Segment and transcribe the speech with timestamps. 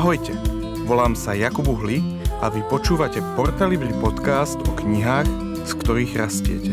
[0.00, 0.32] Ahojte,
[0.88, 2.00] volám sa Jakub Uhli
[2.40, 5.28] a vy počúvate Portalibri podcast o knihách,
[5.68, 6.72] z ktorých rastiete.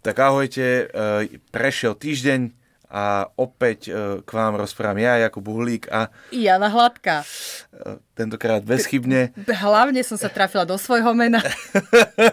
[0.00, 2.55] Tak ahojte, e, prešiel týždeň,
[2.86, 3.92] a opäť e,
[4.22, 6.08] k vám rozprávam ja, Jakub Uhlík a...
[6.30, 7.26] Jana Hladká.
[7.74, 9.36] E, tentokrát bezchybne.
[9.44, 11.44] Hlavne som sa trafila do svojho mena.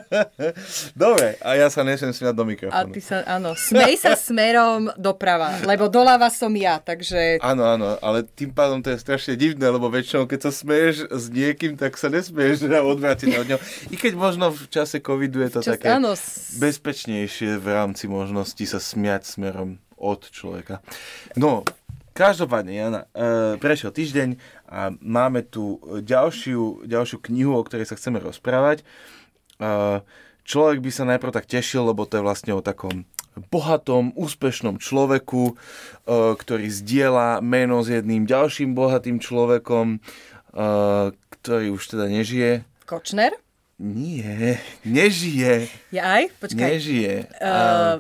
[0.96, 2.88] Dobre, a ja sa nesem smiať do mikrofónu.
[2.88, 7.44] A ty sa, áno, smej sa smerom doprava, lebo doľava som ja, takže...
[7.44, 11.26] Áno, áno, ale tým pádom to je strašne divné, lebo väčšinou, keď sa smeješ s
[11.28, 13.58] niekým, tak sa nesmieš odvrátiť od ňo.
[13.92, 16.16] I keď možno v čase covidu je to Čas, také áno.
[16.64, 20.84] bezpečnejšie v rámci možnosti sa smiať smerom od človeka.
[21.40, 21.64] No,
[22.12, 24.30] každopádne, Jana, e, prešiel týždeň
[24.68, 28.84] a máme tu ďalšiu, ďalšiu knihu, o ktorej sa chceme rozprávať.
[28.84, 28.86] E,
[30.44, 33.08] človek by sa najprv tak tešil, lebo to je vlastne o takom
[33.50, 35.54] bohatom, úspešnom človeku, e,
[36.38, 40.62] ktorý zdieľa meno s jedným ďalším bohatým človekom, e,
[41.42, 42.68] ktorý už teda nežije.
[42.86, 43.43] Kočner?
[43.84, 45.68] Nie, nežije.
[45.92, 46.32] Ja aj?
[46.40, 46.56] Počkaj.
[46.56, 47.28] Nežije.
[47.36, 48.00] Uh,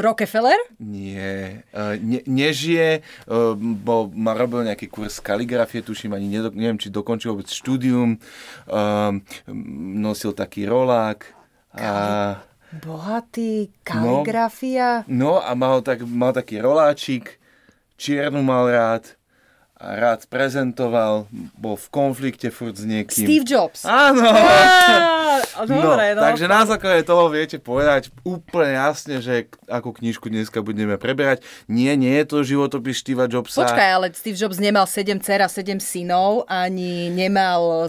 [0.00, 0.56] Rockefeller?
[0.80, 1.60] Nie.
[1.76, 6.88] Uh, ne, nežije, uh, bo ma robil nejaký kurz kaligrafie, tuším, ani nedo, neviem, či
[6.88, 8.16] dokončil vôbec štúdium.
[8.64, 9.20] Uh,
[10.00, 11.28] nosil taký rolák.
[11.76, 12.40] A...
[12.80, 15.04] Bohatý, kaligrafia.
[15.04, 17.36] No, no a mal, tak, mal taký roláčik,
[18.00, 19.19] čiernu mal rád
[19.80, 21.24] rád prezentoval,
[21.56, 23.24] bol v konflikte furt s niekým.
[23.24, 23.88] Steve Jobs.
[23.88, 24.28] Áno.
[25.40, 26.22] Á, dobre, no, no.
[26.28, 31.40] Takže na základe toho viete povedať úplne jasne, že akú knižku dneska budeme preberať.
[31.64, 33.64] Nie, nie je to životopis Steve Jobsa.
[33.64, 37.88] Počkaj, ale Steve Jobs nemal 7 dcer a 7 synov, ani nemal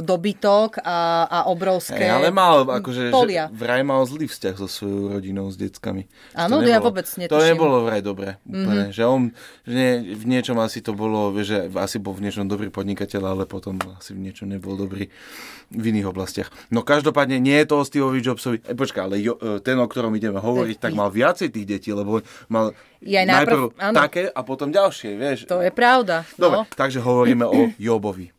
[0.00, 3.52] dobytok a, a obrovské hey, Ale mal, akože, polia.
[3.52, 6.08] Že vraj mal zlý vzťah so svojou rodinou, s deckami.
[6.32, 7.32] Áno, ja vôbec netuším.
[7.32, 8.40] To nebolo vraj dobre.
[8.48, 8.96] Úplne, mm-hmm.
[8.96, 9.20] Že on,
[9.68, 9.82] že
[10.16, 13.78] v niečom asi to bolo vieš, že asi bol v niečom dobrý podnikateľ, ale potom
[13.96, 15.08] asi v niečom nebol dobrý
[15.70, 16.48] v iných oblastiach.
[16.70, 18.58] No každopádne nie je to o Steveovi Jobsovi.
[18.62, 21.90] E, počkaj, ale jo, e, ten, o ktorom ideme hovoriť, tak mal viacej tých detí,
[21.90, 25.38] lebo mal ja najprv, najprv také a potom ďalšie, vieš.
[25.50, 26.22] To je pravda.
[26.38, 26.70] Dobre, no.
[26.70, 28.30] takže hovoríme o Jobovi.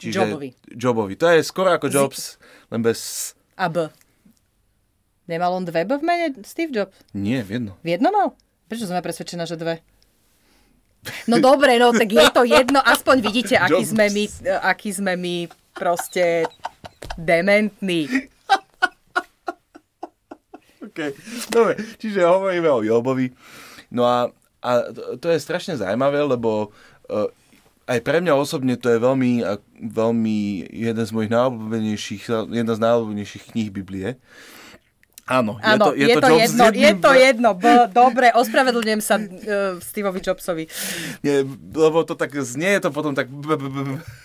[0.00, 0.48] Čiže Jobovi.
[0.72, 1.14] Jobovi.
[1.20, 2.40] To je skoro ako Jobs,
[2.72, 3.32] len bez...
[3.60, 3.92] A B.
[5.28, 6.96] Nemal on dve B v mene Steve Jobs?
[7.12, 7.72] Nie, v jedno.
[7.84, 8.32] V jedno mal?
[8.72, 9.84] Prečo ja presvedčená, že dve?
[11.24, 14.24] No dobre, no tak je to jedno, aspoň vidíte, aký sme my,
[14.60, 16.44] aký sme my proste
[17.16, 18.28] dementní.
[20.84, 20.98] OK,
[21.48, 23.32] dobre, čiže hovoríme o Jobovi.
[23.88, 24.28] No a,
[24.60, 24.70] a
[25.16, 26.68] to je strašne zaujímavé, lebo
[27.08, 27.28] uh,
[27.90, 29.42] aj pre mňa osobne to je veľmi,
[29.80, 30.38] veľmi
[30.70, 32.22] jeden z mojich najobľúbenejších,
[32.54, 34.20] jedna z najobľúbenejších kníh Biblie.
[35.30, 37.50] Áno, je to, je, je to, to jedno, je to jedno.
[37.54, 37.64] B,
[37.94, 40.66] dobre, ospravedlňujem sa uh, Steveovi Jobsovi.
[41.22, 43.30] Nie, lebo to tak znie, to potom tak...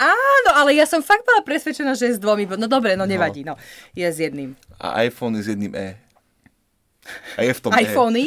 [0.02, 2.50] Áno, ale ja som fakt bola presvedčená, že je s dvomi.
[2.58, 3.54] No dobre, no nevadí, no.
[3.94, 4.58] Je s jedným.
[4.82, 5.94] A iPhone je s jedným E.
[7.38, 8.26] A je v tom iPhone E.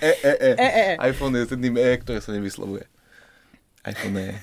[0.00, 0.50] E, e, e.
[0.58, 0.84] e, e.
[1.14, 2.90] iPhone je s jedným E, ktoré sa nevyslovuje.
[3.86, 4.34] iPhone E.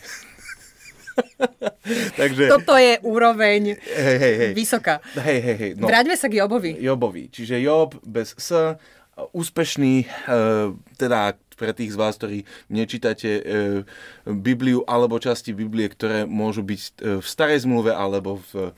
[2.19, 2.51] Takže...
[2.51, 4.51] Toto je úroveň hej, hej, hej.
[4.53, 4.99] vysoká.
[5.17, 5.71] Hej, hej, hej.
[5.79, 5.87] No.
[5.87, 6.75] Vráťme sa k Jobovi.
[6.77, 7.31] Jobovi.
[7.31, 8.75] Čiže Job bez S,
[9.33, 10.07] úspešný, e,
[10.97, 13.43] teda pre tých z vás, ktorí nečítate e,
[14.29, 18.73] Bibliu alebo časti Biblie, ktoré môžu byť e, v starej zmluve alebo v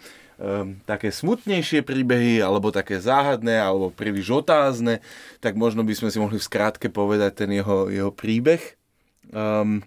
[0.88, 5.04] také smutnejšie príbehy, alebo také záhadné, alebo príliš otázne,
[5.44, 8.80] tak možno by sme si mohli v skrátke povedať ten jeho, jeho príbeh.
[9.36, 9.84] Um,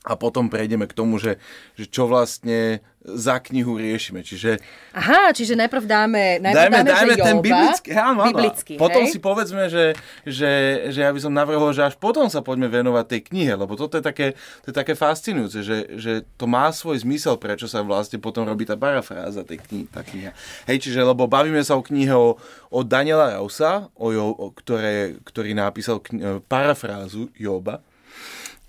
[0.00, 1.36] a potom prejdeme k tomu, že,
[1.76, 4.20] že čo vlastne za knihu riešime.
[4.20, 4.60] Čiže,
[4.92, 8.28] Aha, čiže najprv dáme, najprv dajme, dáme, dajme ten Joba, biblický, áno, áno.
[8.28, 9.12] biblický potom hej?
[9.12, 9.96] si povedzme, že,
[10.28, 10.52] že,
[10.92, 13.96] že ja by som navrhol, že až potom sa poďme venovať tej knihe, lebo toto
[13.96, 18.20] je také, to je také fascinujúce, že, že to má svoj zmysel, prečo sa vlastne
[18.20, 20.32] potom robí tá parafráza tej knihy, tá kniha.
[20.68, 22.36] Hej, čiže, lebo bavíme sa o knihe o,
[22.68, 27.80] o Daniela Rausa, o, o, ktoré, ktorý napísal kni- parafrázu Joba,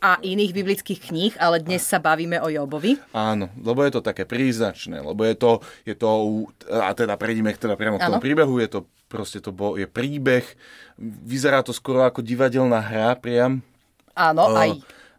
[0.02, 2.98] a iných biblických kníh, ale dnes sa bavíme o Jobovi.
[3.14, 6.10] Áno, lebo je to také príznačné, lebo je to, je to
[6.74, 10.42] a teda prejdeme teda priamo k tomu príbehu, je to proste to bol, je príbeh,
[10.98, 13.62] vyzerá to skoro ako divadelná hra priam.
[14.18, 14.70] Áno, uh, aj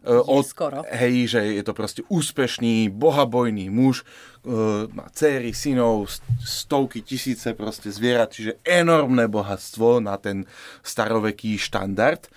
[0.03, 0.83] uh, od, skoro.
[0.89, 4.03] Hej, že je to proste úspešný, bohabojný muž,
[4.43, 6.11] uh, má céry, synov,
[6.43, 10.43] stovky, tisíce proste zvierat, čiže enormné bohatstvo na ten
[10.83, 12.27] staroveký štandard.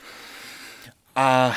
[1.16, 1.54] A e,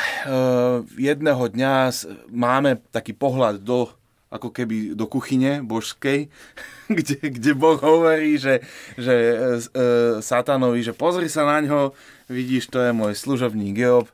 [0.95, 1.91] jedného dňa
[2.31, 3.91] máme taký pohľad do
[4.29, 6.29] ako keby do kuchyne božskej,
[6.97, 8.63] kde, kde Boh hovorí, že,
[8.95, 9.83] že e, e,
[10.23, 11.91] satanovi, že pozri sa na ňo,
[12.29, 14.07] vidíš, to je môj služobník Job,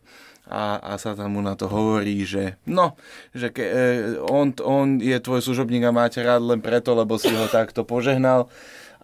[0.45, 2.93] a, a sa tam mu na to hovorí, že no,
[3.33, 3.81] že ke, e,
[4.29, 8.45] on, on je tvoj služobník a máte rád len preto, lebo si ho takto požehnal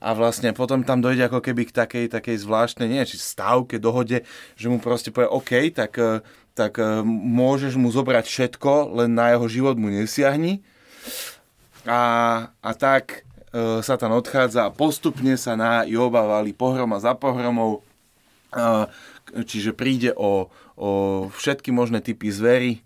[0.01, 4.25] a vlastne potom tam dojde ako keby k takej, takej zvláštnej, nie či stávke, dohode,
[4.57, 6.25] že mu proste povie OK, tak, e,
[6.57, 10.65] tak e, môžeš mu zobrať všetko, len na jeho život mu nesiahni.
[11.85, 12.01] A,
[12.49, 17.85] a tak e, Satan odchádza a postupne sa na Joba valí pohroma za pohromou,
[18.49, 18.89] e,
[19.45, 20.49] čiže príde o,
[20.81, 20.89] o
[21.29, 22.81] všetky možné typy zvery,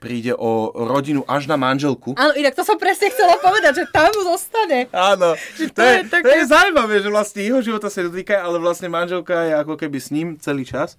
[0.00, 2.14] príde o rodinu až na manželku.
[2.14, 4.88] Áno, inak to som presne chcela povedať, že tam zostane.
[4.90, 6.24] Áno, že to, to, je, je také...
[6.24, 9.98] to je zaujímavé, že vlastne jeho života sa dotýka, ale vlastne manželka je ako keby
[10.00, 10.96] s ním celý čas.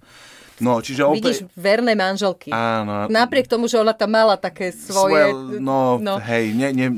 [0.56, 1.44] No, čiže opäť...
[1.44, 2.48] Vidíš, verné manželky.
[2.48, 3.12] Áno.
[3.12, 5.28] Napriek tomu, že ona tam mala také svoje...
[5.28, 6.88] svoje no, no, hej, ne, ne,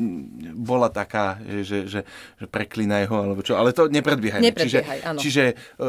[0.55, 2.00] bola taká, že, že,
[2.38, 4.43] že preklínaj ho, alebo čo, ale to nepredbiehaj.
[4.43, 5.19] Nepredbiehaj, čiže, áno.
[5.19, 5.88] Čiže uh,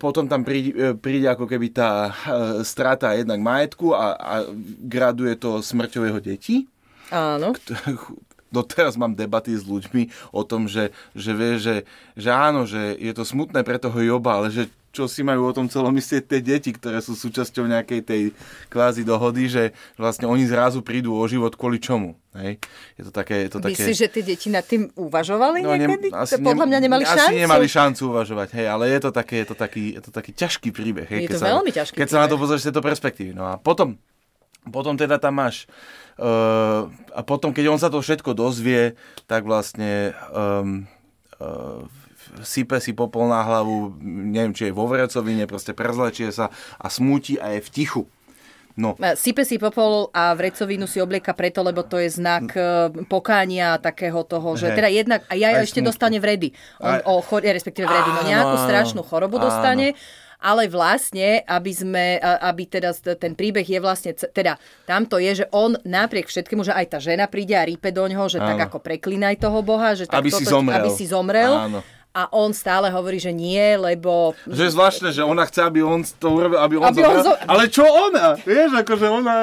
[0.00, 2.12] potom tam príde, e, príde ako keby tá uh,
[2.64, 4.34] strata jednak majetku a, a
[4.84, 6.68] graduje to smrťou jeho detí.
[7.10, 7.52] Áno.
[8.48, 11.76] doteraz mám debaty s ľuďmi o tom, že, že vie, že,
[12.14, 15.54] že áno, že je to smutné pre toho Joba, ale že čo si majú o
[15.54, 18.22] tom celom myslieť tie deti, ktoré sú súčasťou nejakej tej
[18.66, 19.64] kvázi dohody, že
[19.94, 22.18] vlastne oni zrazu prídu o život kvôli čomu.
[22.34, 22.58] Hej?
[22.98, 23.78] Je to také, je to také...
[23.78, 26.10] Myslíš, že tie deti nad tým uvažovali no, niekedy?
[26.10, 27.30] Ne, asi podľa mňa nemali asi šancu.
[27.30, 30.30] Asi nemali šancu uvažovať, hej, ale je to, také, je to, taký, je to taký
[30.34, 31.06] ťažký príbeh.
[31.06, 32.14] Hej, je to sa, veľmi ťažký Keď príbeh.
[32.18, 33.30] sa na to pozrieš z tejto perspektívy.
[33.34, 33.94] No a potom,
[34.74, 35.70] potom teda tam máš
[36.18, 38.98] uh, a potom, keď on sa to všetko dozvie,
[39.30, 40.90] tak vlastne um,
[41.38, 41.86] uh,
[42.46, 47.36] sype si popol na hlavu, neviem, či je vo vrecovine, proste prezlečie sa a smúti
[47.36, 48.02] a je v tichu.
[48.78, 48.94] No.
[49.18, 54.22] Sype si popol a vrecovinu si oblieka preto, lebo to je znak e, pokánia takého
[54.24, 54.76] toho, že hey.
[54.78, 55.90] teda jednak, a ja ešte smutku.
[55.90, 56.54] dostane vredy.
[56.80, 57.02] On aj...
[57.04, 59.50] o chor- respektíve vredy, no nejakú strašnú chorobu áno.
[59.50, 59.98] dostane
[60.40, 64.56] ale vlastne, aby sme, aby teda ten príbeh je vlastne, teda
[64.88, 68.24] tamto je, že on napriek všetkému, že aj tá žena príde a rípe do ňoho,
[68.32, 68.56] že Áno.
[68.56, 70.80] tak ako preklinaj toho Boha, že tak aby, toto, si zomrel.
[70.80, 71.52] aby si zomrel.
[71.52, 74.34] Áno a on stále hovorí, že nie, lebo...
[74.42, 77.34] Že je zvláštne, že ona chce, aby on to urobil, aby on, aby on zo...
[77.46, 78.34] Ale čo ona?
[78.34, 79.34] Vieš, akože ona,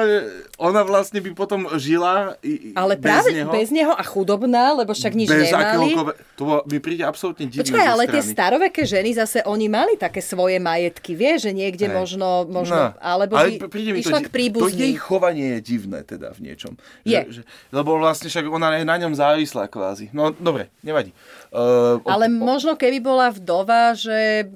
[0.60, 3.50] ona vlastne by potom žila i, Ale práve bez neho.
[3.50, 5.96] bez neho a chudobná, lebo však nič bez nemali.
[6.36, 10.60] To mi príde absolútne divné Počkaj, ale tie staroveké ženy zase, oni mali také svoje
[10.60, 11.96] majetky, vieš, že niekde Hej.
[11.96, 13.00] možno, možno no.
[13.00, 14.76] alebo ale by príde mi išla to, k príbuzní.
[14.76, 16.76] To jej chovanie je divné teda v niečom.
[17.08, 17.16] Je.
[17.16, 17.42] Že, že,
[17.72, 20.12] lebo vlastne však ona je na ňom závislá kvázi.
[20.12, 21.16] No dobre, nevadí.
[21.48, 24.48] Uh, ale možno keby bola vdova, že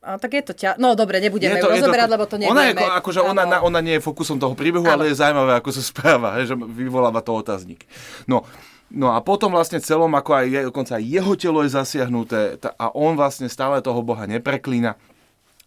[0.00, 0.80] a tak je to ťa...
[0.80, 2.12] No dobre, nebudeme je to, ju rozoberať, to...
[2.16, 2.72] lebo to nebudeme.
[2.72, 4.96] Ona, je, akože ona, na, ona nie je fokusom toho príbehu, ano.
[4.96, 7.84] ale je zaujímavé, ako sa správa, že vyvoláva to otáznik.
[8.24, 8.48] No,
[8.88, 12.86] no a potom vlastne celom, ako aj je, dokonca aj jeho telo je zasiahnuté a
[12.96, 14.96] on vlastne stále toho Boha nepreklína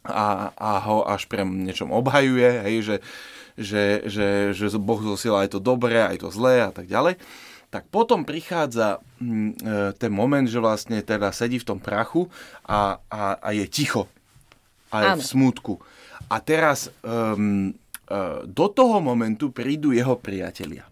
[0.01, 2.95] a, a ho až pre niečom obhajuje, hej, že,
[3.53, 4.27] že, že,
[4.57, 7.21] že Boh zosiela aj to dobré, aj to zlé a tak ďalej
[7.74, 9.50] tak potom prichádza mm, e,
[9.98, 12.30] ten moment, že vlastne teda sedí v tom prachu
[12.70, 14.06] a, a, a je ticho.
[14.94, 15.22] A je Áno.
[15.22, 15.74] v smútku.
[16.30, 17.74] A teraz um,
[18.46, 20.86] do toho momentu prídu jeho priatelia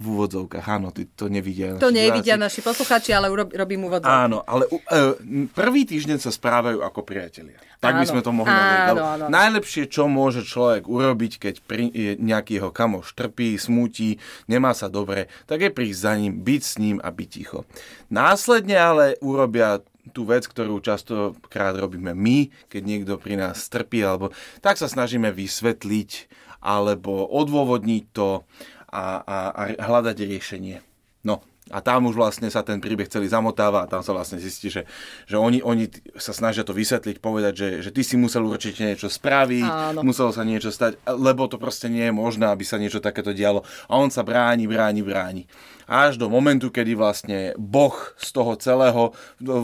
[0.00, 1.76] v úvodzovkách, áno, ty to nevidia.
[1.76, 4.08] To nevidia naši posluchači, ale urob, robím úvodzovky.
[4.08, 5.12] Áno, ale uh,
[5.52, 7.60] prvý týždeň sa správajú ako priatelia.
[7.84, 8.00] Tak áno.
[8.00, 8.48] by sme to mohli.
[8.48, 9.24] Áno, áno.
[9.28, 14.16] Najlepšie, čo môže človek urobiť, keď pri, nejaký jeho kamoš trpí, smúti,
[14.48, 17.68] nemá sa dobre, tak je prísť za ním, byť s ním a byť ticho.
[18.08, 19.84] Následne ale urobia
[20.16, 24.32] tú vec, ktorú častokrát robíme my, keď niekto pri nás trpí, alebo
[24.64, 28.44] tak sa snažíme vysvetliť alebo odôvodniť to
[28.90, 30.82] a, a, a hľadať riešenie.
[31.22, 34.74] No, a tam už vlastne sa ten príbeh celý zamotáva a tam sa vlastne zistí,
[34.74, 34.90] že,
[35.30, 35.86] že oni, oni
[36.18, 40.02] sa snažia to vysvetliť, povedať, že, že ty si musel určite niečo spraviť, Áno.
[40.02, 43.62] muselo sa niečo stať, lebo to proste nie je možné, aby sa niečo takéto dialo.
[43.86, 45.46] A on sa bráni, bráni, bráni.
[45.86, 49.14] Až do momentu, kedy vlastne Boh z toho celého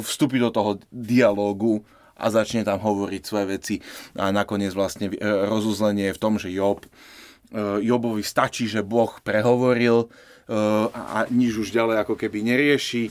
[0.07, 1.83] vstúpi do toho dialógu
[2.17, 3.75] a začne tam hovoriť svoje veci
[4.17, 6.81] a nakoniec vlastne e, rozuzlenie je v tom, že Job
[7.55, 10.07] Jobovi stačí, že Boh prehovoril e,
[10.91, 13.11] a nič už ďalej ako keby nerieši e,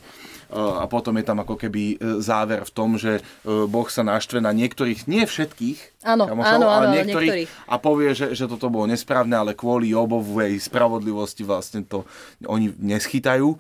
[0.56, 5.08] a potom je tam ako keby záver v tom, že Boh sa naštve na niektorých,
[5.08, 8.92] nie všetkých, áno, kamošov, áno, ale áno, niektorých, niektorých a povie, že, že toto bolo
[8.92, 12.04] nesprávne, ale kvôli Jobovej spravodlivosti vlastne to
[12.44, 13.56] oni neschytajú.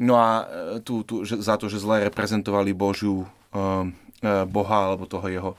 [0.00, 0.46] No a
[0.86, 3.28] tu, tu, že, za to, že zle reprezentovali Božiu
[4.48, 5.52] Boha alebo toho jeho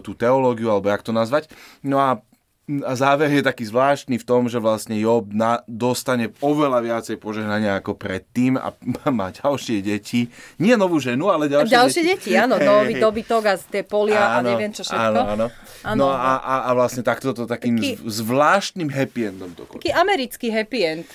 [0.00, 1.50] tú teológiu, alebo jak to nazvať.
[1.82, 2.22] No a
[2.66, 7.78] a záver je taký zvláštny v tom, že vlastne Job na, dostane oveľa viacej požehnania
[7.78, 8.74] ako predtým a
[9.14, 10.26] má ďalšie deti.
[10.58, 12.34] Nie novú ženu, ale ďalšie, ďalšie deti.
[12.34, 14.98] deti áno, nový dobytok a tie polia áno, a neviem čo všetko.
[14.98, 15.46] Áno, áno.
[15.94, 20.80] No a, a, a vlastne takto to takým taký, zvláštnym happy endom Taký americký happy
[20.82, 21.06] end.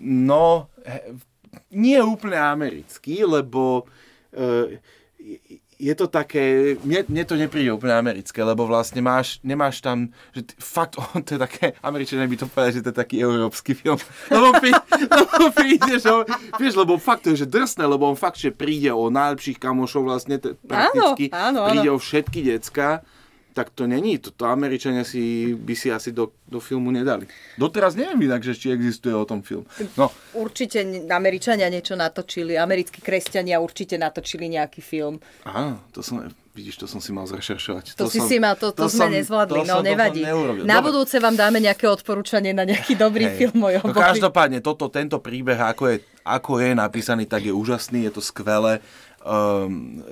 [0.00, 0.72] No,
[1.68, 3.84] nie úplne americký, lebo
[4.32, 4.72] uh,
[5.82, 10.46] je to také, mne, mne to nepríde úplne americké, lebo vlastne máš, nemáš tam, že
[10.46, 13.74] t- fakt, oh, to je také, Američania by to povedali, že to je taký európsky
[13.74, 13.98] film,
[14.30, 14.70] lebo, prí,
[15.10, 16.10] lebo príde, že,
[16.54, 20.06] vieš, lebo fakt to je, že drsné, lebo on fakt, že príde o najlepších kamošov
[20.06, 21.98] vlastne, t- prakticky, áno, áno, príde áno.
[21.98, 23.02] o všetky decka,
[23.52, 24.16] tak to není.
[24.18, 27.28] Toto Američania si, by si asi do, do filmu nedali.
[27.60, 29.68] Doteraz neviem inak, že či existuje o tom film.
[30.00, 30.08] No.
[30.32, 30.80] Určite
[31.12, 32.56] Američania niečo natočili.
[32.56, 35.20] Americkí kresťania určite natočili nejaký film.
[35.44, 36.24] Aha, to som,
[36.56, 37.92] vidíš, to som si mal zrešeršovať.
[37.96, 39.84] To, to si som, si mal, to, to, to sme som, nezvládli, to no som,
[39.84, 40.22] nevadí.
[40.64, 40.84] Na Dobre.
[40.88, 43.36] budúce vám dáme nejaké odporúčanie na nejaký dobrý Hej.
[43.36, 43.84] film mojho.
[43.84, 48.22] No, každopádne, toto, tento príbeh, ako je, ako je napísaný, tak je úžasný, je to
[48.24, 48.80] skvelé.
[49.22, 50.02] Um,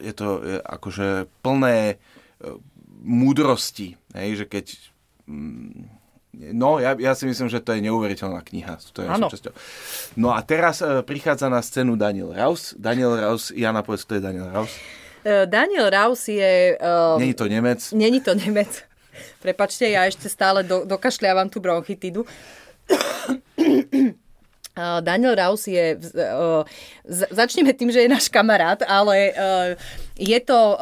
[0.00, 2.00] je to je akože plné
[3.06, 3.94] múdrosti.
[4.10, 4.64] Hej, že keď...
[5.30, 5.86] Mm,
[6.58, 8.82] no, ja, ja si myslím, že to je neuveriteľná kniha.
[8.90, 9.08] To je
[10.18, 12.74] No a teraz e, prichádza na scénu Daniel Raus.
[12.74, 14.74] Daniel Raus, Jana, povedz, kto je Daniel Raus?
[15.22, 16.74] E, Daniel Raus je...
[16.82, 17.80] Uh, Není to Nemec?
[17.94, 18.82] Není to Nemec.
[19.40, 22.26] Prepačte, ja ešte stále do, dokašľavam tú bronchitidu.
[24.76, 25.96] Daniel Raus je,
[27.32, 29.32] začneme tým, že je náš kamarát, ale
[30.20, 30.76] je to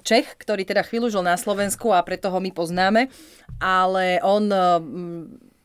[0.00, 3.12] Čech, ktorý teda chvíľu žil na Slovensku a preto ho my poznáme,
[3.60, 4.48] ale on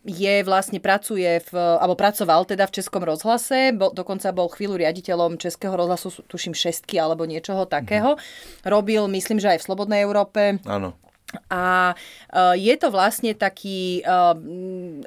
[0.01, 5.37] je vlastne pracuje v, alebo pracoval teda v Českom rozhlase, bo, dokonca bol chvíľu riaditeľom
[5.37, 8.17] Českého rozhlasu, tuším šestky alebo niečoho takého.
[8.17, 8.65] Mm-hmm.
[8.65, 10.57] Robil, myslím, že aj v Slobodnej Európe.
[10.65, 10.97] Áno.
[11.51, 11.95] A e,
[12.59, 14.11] je to vlastne taký e,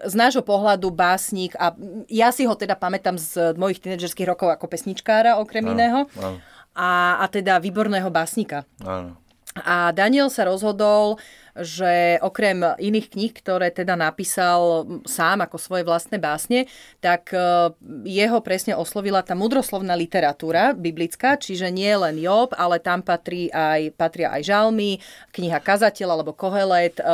[0.04, 1.72] z nášho pohľadu básnik a
[2.08, 6.00] ja si ho teda pamätám z mojich tínedžerských rokov ako pesničkára okrem áno, iného.
[6.20, 6.38] Áno.
[6.74, 8.66] A, a teda výborného básnika.
[8.82, 9.23] Áno.
[9.54, 11.22] A Daniel sa rozhodol,
[11.54, 16.66] že okrem iných kníh, ktoré teda napísal sám ako svoje vlastné básne,
[16.98, 17.70] tak e,
[18.02, 23.94] jeho presne oslovila tá mudroslovná literatúra biblická, čiže nie len Job, ale tam patrí aj,
[23.94, 24.98] patria aj žalmy,
[25.30, 27.04] kniha Kazateľ alebo Kohelet, e,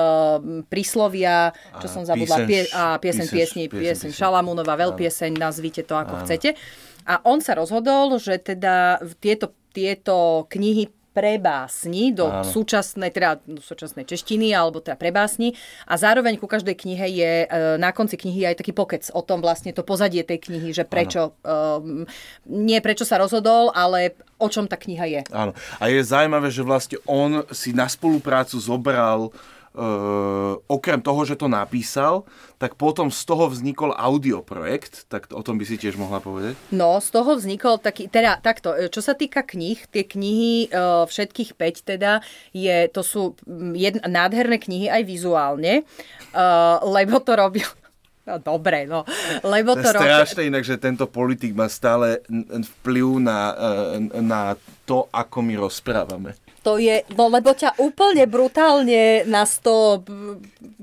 [0.72, 1.52] príslovia,
[1.84, 6.56] čo som zabudla, pie, a pieseň piesni, pieseň Šalamúnova, veľpieseň, nazvite to ako chcete.
[7.04, 12.46] A on sa rozhodol, že teda tieto, tieto knihy pre básni do Áno.
[12.46, 15.58] súčasnej, teda do súčasnej češtiny alebo teda pre básni
[15.90, 17.46] a zároveň ku každej knihe je e,
[17.82, 21.34] na konci knihy aj taký pokec o tom vlastne to pozadie tej knihy, že prečo,
[21.42, 22.06] um,
[22.46, 25.20] nie prečo sa rozhodol, ale o čom tá kniha je.
[25.34, 25.52] Áno.
[25.82, 29.59] A je zaujímavé, že vlastne on si na spoluprácu zobral Uh,
[30.66, 32.26] okrem toho, že to napísal,
[32.58, 36.58] tak potom z toho vznikol audioprojekt, tak o tom by si tiež mohla povedať?
[36.74, 41.06] No, z toho vznikol taký, teda takto, e, čo sa týka kníh, tie knihy, uh,
[41.06, 42.18] všetkých 5 teda,
[42.50, 43.38] je, to sú
[43.78, 45.86] jedn, nádherné knihy aj vizuálne,
[46.34, 47.70] uh, lebo to robil
[48.38, 49.02] dobre, no.
[49.42, 52.22] Lebo to, to je strašné inak, že tento politik má stále
[52.78, 53.40] vplyv na,
[54.22, 54.54] na
[54.86, 56.38] to, ako my rozprávame.
[56.60, 60.04] To je, no lebo ťa úplne brutálne nás to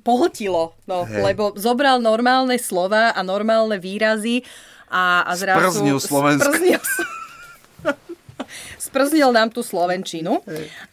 [0.02, 0.74] pohltilo.
[0.90, 4.42] No, lebo zobral normálne slova a normálne výrazy
[4.90, 5.78] a, a zrazu...
[5.78, 6.50] Sprznil Slovensko.
[6.50, 6.82] Sprznil,
[8.78, 10.40] sprznil nám tú Slovenčinu.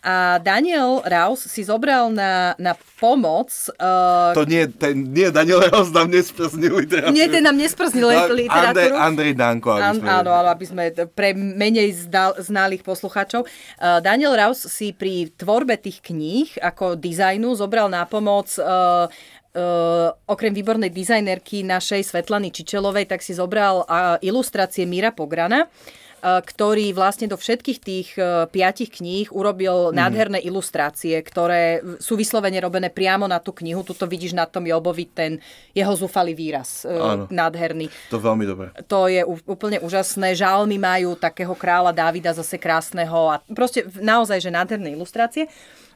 [0.02, 3.50] A Daniel Raus si zobral na, na pomoc...
[3.78, 7.14] Uh, to nie, ten, nie, Daniel Raus nám nesprznil literatúru.
[7.14, 8.96] Nie, ten nám nesprznil literatúru.
[8.98, 10.10] Andrej, Danko, aby sme...
[10.10, 13.46] Áno, áno, aby sme pre menej zdal, znalých poslucháčov.
[13.46, 19.06] Uh, Daniel Raus si pri tvorbe tých kníh ako dizajnu zobral na pomoc uh,
[19.54, 25.70] Uh, okrem výbornej dizajnerky našej Svetlany Čičelovej, tak si zobral uh, ilustrácie Míra Pograna.
[25.70, 29.94] Uh, ktorý vlastne do všetkých tých e, piatich kníh urobil mm.
[29.94, 33.84] nádherné ilustrácie, ktoré sú vyslovene robené priamo na tú knihu.
[33.84, 35.36] Tuto vidíš na tom Jobovi ten
[35.76, 36.88] jeho zúfalý výraz.
[36.88, 37.28] E, Áno.
[37.28, 37.92] Nádherný.
[38.08, 38.72] To veľmi dobre.
[38.88, 40.32] To je úplne úžasné.
[40.32, 45.52] Žalmy majú takého kráľa Dávida zase krásneho a proste naozaj, že nádherné ilustrácie.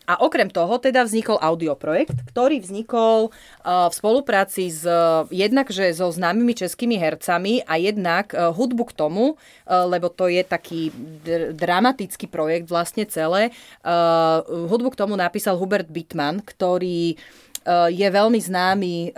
[0.08, 4.88] A okrem toho teda vznikol audioprojekt, ktorý vznikol uh, v spolupráci s
[5.28, 10.32] jednak, že so známymi českými hercami a jednak uh, hudbu k tomu, uh, lebo to
[10.32, 10.88] je taký
[11.20, 13.52] dr- dramatický projekt vlastne celé.
[14.48, 17.18] Hudbu k tomu napísal Hubert Bittman, ktorý
[17.92, 19.12] je veľmi známy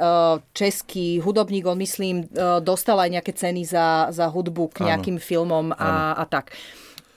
[0.50, 2.26] český hudobník, on myslím,
[2.66, 5.22] dostal aj nejaké ceny za, za hudbu k nejakým ano.
[5.22, 6.50] filmom a, a tak.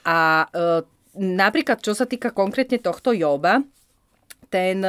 [0.06, 0.46] A
[1.18, 3.62] napríklad, čo sa týka konkrétne tohto Joba,
[4.50, 4.84] ten,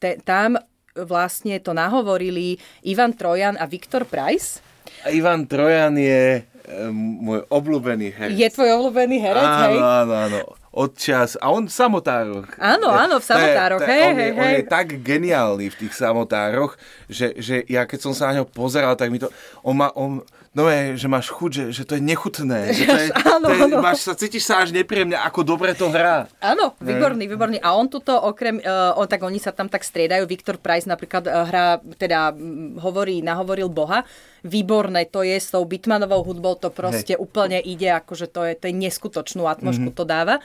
[0.00, 0.56] ten, tam
[0.96, 2.56] vlastne to nahovorili
[2.88, 4.64] Ivan Trojan a Viktor Price.
[5.04, 6.44] A Ivan Trojan je
[6.94, 8.36] môj obľúbený herec.
[8.36, 9.76] Je tvoj obľúbený herec, áno, hej?
[9.80, 10.38] Áno, áno,
[10.70, 11.34] Odčas.
[11.42, 12.46] A on v samotároch.
[12.62, 16.78] Áno, áno, v samotároch, hej, hej, je, on je tak geniálny v tých samotároch,
[17.10, 19.26] že, že ja keď som sa na ňo pozeral, tak mi to...
[19.66, 20.22] On má, on,
[20.54, 22.60] no je, že máš chuť, že, že to je nechutné.
[22.78, 23.76] Že to je, áno, to je, áno.
[23.78, 26.26] Máš, sa, cítiš sa až nepríjemne, ako dobre to hrá.
[26.42, 27.58] Áno, výborný, výborný.
[27.62, 30.26] A on tuto okrem, uh, on, tak oni sa tam tak striedajú.
[30.26, 34.02] Viktor Price napríklad uh, hrá, teda um, hovorí, nahovoril Boha.
[34.42, 37.20] Výborné to je s tou Bitmanovou hudbou, to proste Hej.
[37.20, 40.00] úplne ide, akože to je, to je neskutočnú atmosféru mm-hmm.
[40.00, 40.40] to dáva.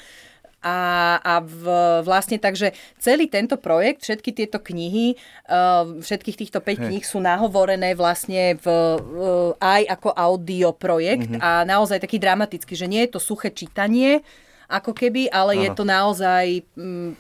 [0.66, 0.78] A,
[1.22, 1.64] a v,
[2.02, 5.14] vlastne takže celý tento projekt, všetky tieto knihy,
[5.46, 6.78] uh, všetkých týchto 5 Hej.
[6.90, 11.46] kníh sú nahovorené vlastne v, uh, aj ako audio projekt mm-hmm.
[11.46, 14.26] a naozaj taký dramatický, že nie je to suché čítanie,
[14.66, 15.62] ako keby, ale ano.
[15.62, 17.14] je to naozaj, um,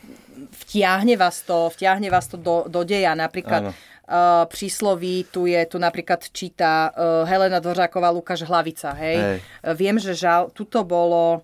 [0.65, 3.13] vtiahne vás to, vtiahne vás to do, do deja.
[3.13, 9.17] Napríklad Uh, prísloví, tu je, tu napríklad číta uh, Helena Dvořáková, Lukáš Hlavica, hej.
[9.17, 9.37] hej.
[9.65, 11.41] Uh, viem, že žal, tuto bolo,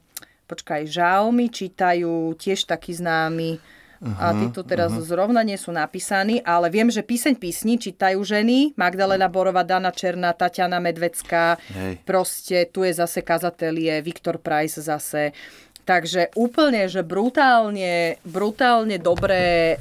[0.52, 3.64] počkaj, Žalmy čítajú tiež taký známy
[4.02, 5.06] Uh-huh, a títo teraz uh-huh.
[5.06, 8.74] zrovna nie sú napísaní, ale viem, že píseň písni čítajú ženy.
[8.74, 11.62] Magdalena Borova, Dana Černá, Tatiana Medvecká.
[11.70, 12.02] Hej.
[12.02, 15.38] Proste tu je zase kazatelie, Viktor Price zase.
[15.86, 19.78] Takže úplne, že brutálne, brutálne dobré,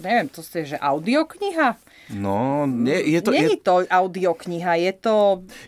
[0.00, 1.76] neviem, to je, že audiokniha?
[2.10, 3.30] No, nie, je to...
[3.30, 3.62] Není je...
[3.62, 5.14] to audiokniha, je to...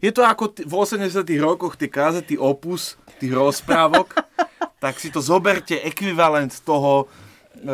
[0.02, 4.18] Je to ako t- v 80 rokoch tie kazety opus tých rozprávok,
[4.84, 7.06] tak si to zoberte, ekvivalent toho
[7.54, 7.66] e,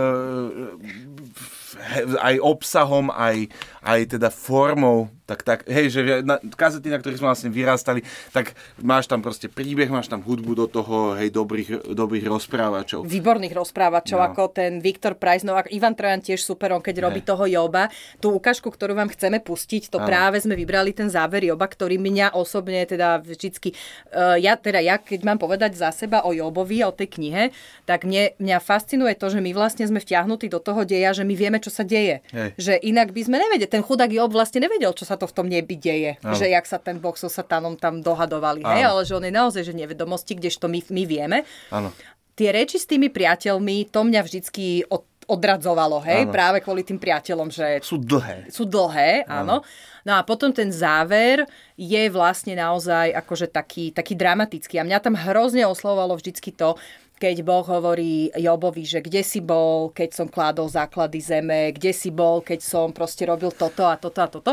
[2.20, 3.48] aj obsahom, aj,
[3.80, 8.02] aj teda formou tak, tak, hej, že na, kazety, na ktorých sme vlastne vyrastali,
[8.34, 13.06] tak máš tam proste príbeh, máš tam hudbu do toho, hej, dobrých, dobrých rozprávačov.
[13.06, 14.26] Výborných rozprávačov, no.
[14.26, 17.04] ako ten Viktor Price, no a Ivan Trojan tiež super, on keď hej.
[17.06, 17.86] robí toho Joba.
[18.18, 20.10] Tú ukážku, ktorú vám chceme pustiť, to ano.
[20.10, 23.70] práve sme vybrali ten záver Joba, ktorý mňa osobne teda vždycky,
[24.10, 27.54] uh, ja teda ja keď mám povedať za seba o Jobovi, o tej knihe,
[27.86, 31.34] tak mne, mňa fascinuje to, že my vlastne sme vtiahnutí do toho deja, že my
[31.36, 32.24] vieme, čo sa deje.
[32.32, 32.50] Hej.
[32.56, 35.46] Že inak by sme nevedeli, ten chudák Job vlastne nevedel, čo sa to v tom
[35.46, 36.16] nebi deje.
[36.24, 36.32] Ano.
[36.32, 38.64] Že jak sa ten Boh so satanom tam dohadovali.
[38.64, 38.82] Hej?
[38.88, 41.38] Ale že on je naozaj že nevedomosti, kdežto my, my vieme.
[41.68, 41.92] Ano.
[42.32, 46.32] Tie reči s tými priateľmi, to mňa vždycky od, odradzovalo, hej, ano.
[46.32, 47.84] práve kvôli tým priateľom, že...
[47.84, 48.48] Sú dlhé.
[48.48, 49.60] Sú dlhé, áno.
[50.02, 51.44] No a potom ten záver
[51.76, 54.80] je vlastne naozaj akože taký, taký dramatický.
[54.80, 56.80] A mňa tam hrozne oslovovalo vždycky to,
[57.20, 62.08] keď Boh hovorí Jobovi, že kde si bol, keď som kládol základy zeme, kde si
[62.08, 64.52] bol, keď som proste robil toto a toto a toto.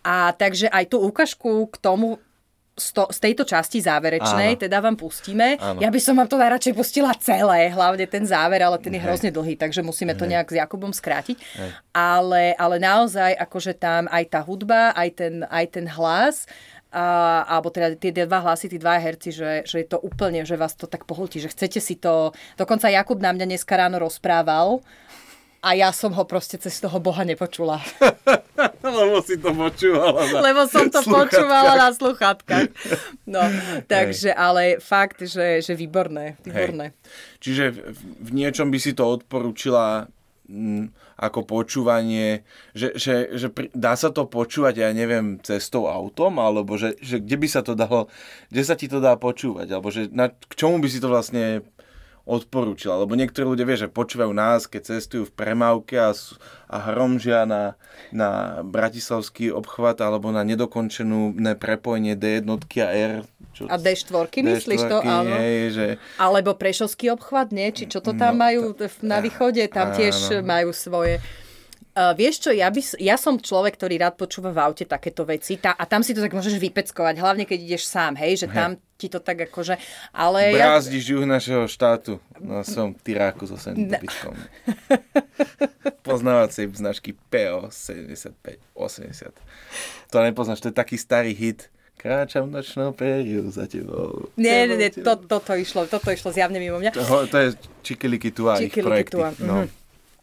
[0.00, 2.18] A takže aj tú ukážku k tomu
[2.80, 4.60] z tejto časti záverečnej, Áno.
[4.64, 5.60] teda vám pustíme.
[5.60, 5.84] Áno.
[5.84, 9.04] Ja by som vám to najradšej pustila celé, hlavne ten záver, ale ten je Hej.
[9.04, 10.18] hrozne dlhý, takže musíme Hej.
[10.18, 11.36] to nejak s Jakubom skrátiť.
[11.92, 16.48] Ale, ale naozaj, akože tam aj tá hudba, aj ten, aj ten hlas,
[16.90, 20.58] a, alebo teda tie dva hlasy, tí dva herci, že, že je to úplne, že
[20.58, 22.34] vás to tak pohltí, že chcete si to...
[22.58, 24.82] Dokonca Jakub na mňa dneska ráno rozprával
[25.60, 27.84] a ja som ho proste cez toho Boha nepočula.
[28.80, 31.12] Lebo si to počúvala na Lebo som to sluchatkách.
[31.12, 32.68] počúvala na sluchatkách.
[33.28, 33.44] No,
[33.84, 34.40] takže, Hej.
[34.40, 36.40] ale fakt, že, že výborné.
[36.40, 36.96] výborné.
[36.96, 37.40] Hej.
[37.40, 40.08] Čiže v, v niečom by si to odporúčila
[40.48, 46.40] m, mm, ako počúvanie, že, že, že dá sa to počúvať, ja neviem, cestou autom,
[46.40, 48.08] alebo že, že kde by sa to dalo,
[48.48, 51.60] kde sa ti to dá počúvať, alebo že na, k čomu by si to vlastne
[52.30, 53.02] odporúčila.
[53.02, 56.14] Lebo niektorí ľudia vie, že počúvajú nás, keď cestujú v premávke a,
[56.70, 57.74] a hromžia na,
[58.14, 62.46] na bratislavský obchvat alebo na nedokončenú prepojenie D1
[62.86, 63.12] a R.
[63.50, 64.98] Čo, a D4, D4 myslíš to?
[65.02, 65.34] Áno.
[65.34, 65.86] Hej, že...
[66.22, 67.74] Alebo Prešovský obchvat, nie?
[67.74, 68.60] Či čo to tam no, majú
[69.02, 69.66] na východe?
[69.66, 70.46] Tam tiež áno.
[70.46, 71.18] majú svoje...
[71.90, 75.58] Uh, vieš čo, ja, by, ja som človek, ktorý rád počúva v aute takéto veci
[75.58, 78.54] tá, a tam si to tak môžeš vypeckovať, hlavne keď ideš sám, hej, že hej.
[78.54, 79.74] tam ti to tak akože...
[80.14, 81.10] Ale Brázdiš ja...
[81.18, 82.22] juh našeho štátu.
[82.38, 84.38] No som Tyráku so Sendobiskom.
[86.06, 89.34] Poznávacej značky PO 75, 80.
[90.14, 91.74] To nepoznáš, to je taký starý hit.
[92.00, 94.32] Kráčam nočnou periu za tebou.
[94.38, 96.96] Nie, nie, nie, to, toto išlo, toto išlo zjavne mimo mňa.
[96.96, 97.48] To, to je
[97.84, 99.20] Čikiliky Tua, ich projekty.
[99.20, 99.36] Tua.
[99.42, 99.66] No.
[99.66, 99.79] Mm-hmm.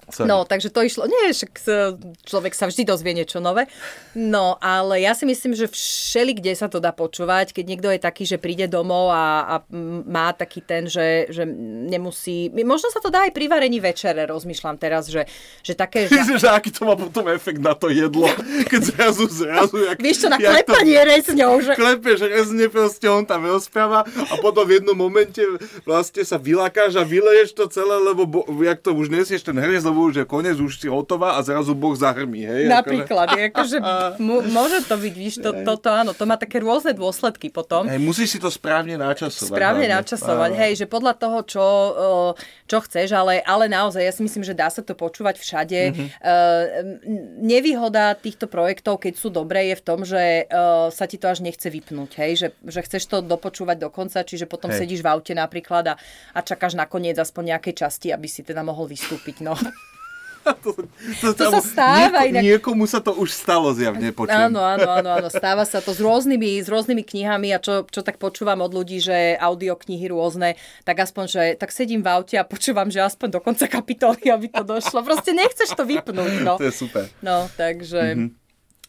[0.07, 0.31] Sorry.
[0.31, 1.51] No, takže to išlo, nie, však
[2.23, 3.67] človek sa vždy dozvie niečo nové,
[4.15, 7.99] no, ale ja si myslím, že všeli, kde sa to dá počúvať, keď niekto je
[7.99, 9.55] taký, že príde domov a, a
[10.07, 11.43] má taký ten, že, že
[11.91, 15.27] nemusí, možno sa to dá aj pri varení večere, rozmýšľam teraz, že,
[15.59, 16.07] že také...
[16.27, 16.39] Že...
[16.39, 18.31] že aký to má potom efekt na to jedlo,
[18.71, 19.91] keď zrazu, zrazu...
[19.91, 21.07] Jak, Vieš čo, na klepanie to...
[21.07, 21.71] rezňou, že...
[21.75, 25.43] Klepeš rezne, proste on tam rozpráva a potom v jednom momente
[25.83, 29.83] vlastne sa vylakáš a vyleješ to celé, lebo bo, jak to už nesieš ten hrez,
[29.83, 32.45] lebo Vianovu, že konec už si hotová a zrazu Boh zahrmí.
[32.45, 32.69] Hej?
[32.69, 33.49] Napríklad, akože...
[33.49, 33.77] akože
[34.57, 37.89] môže to byť, víš, to, toto áno, to má také rôzne dôsledky potom.
[37.89, 39.57] Hej, musíš si to správne načasovať.
[39.57, 39.97] Správne hlavne.
[40.05, 40.61] načasovať, áno.
[40.61, 41.65] hej, že podľa toho, čo,
[42.67, 45.79] čo chceš, ale, ale naozaj, ja si myslím, že dá sa to počúvať všade.
[45.95, 46.07] Mm-hmm.
[47.41, 50.45] Nevýhoda týchto projektov, keď sú dobré, je v tom, že
[50.91, 54.45] sa ti to až nechce vypnúť, hej, že, že chceš to dopočúvať do konca, čiže
[54.45, 54.83] potom hej.
[54.83, 55.99] sedíš v aute napríklad a,
[56.35, 59.41] a čakáš nakoniec aspoň nejakej časti, aby si teda mohol vystúpiť.
[59.41, 59.55] No.
[60.63, 60.71] to,
[61.21, 62.23] to, to sa stáva.
[62.23, 62.41] Nieko, inak...
[62.43, 64.51] Niekomu sa to už stalo zjavne, počujem.
[64.51, 68.01] Áno, áno, áno, áno, stáva sa to s rôznymi, s rôznymi knihami a čo, čo
[68.01, 70.55] tak počúvam od ľudí, že audioknihy rôzne,
[70.87, 74.47] tak aspoň, že tak sedím v aute a počúvam, že aspoň do konca kapitoly, aby
[74.49, 75.03] to došlo.
[75.03, 76.33] Proste nechceš to vypnúť.
[76.43, 76.55] No.
[76.55, 77.07] To je super.
[77.19, 78.15] No, takže...
[78.15, 78.46] Mm-hmm.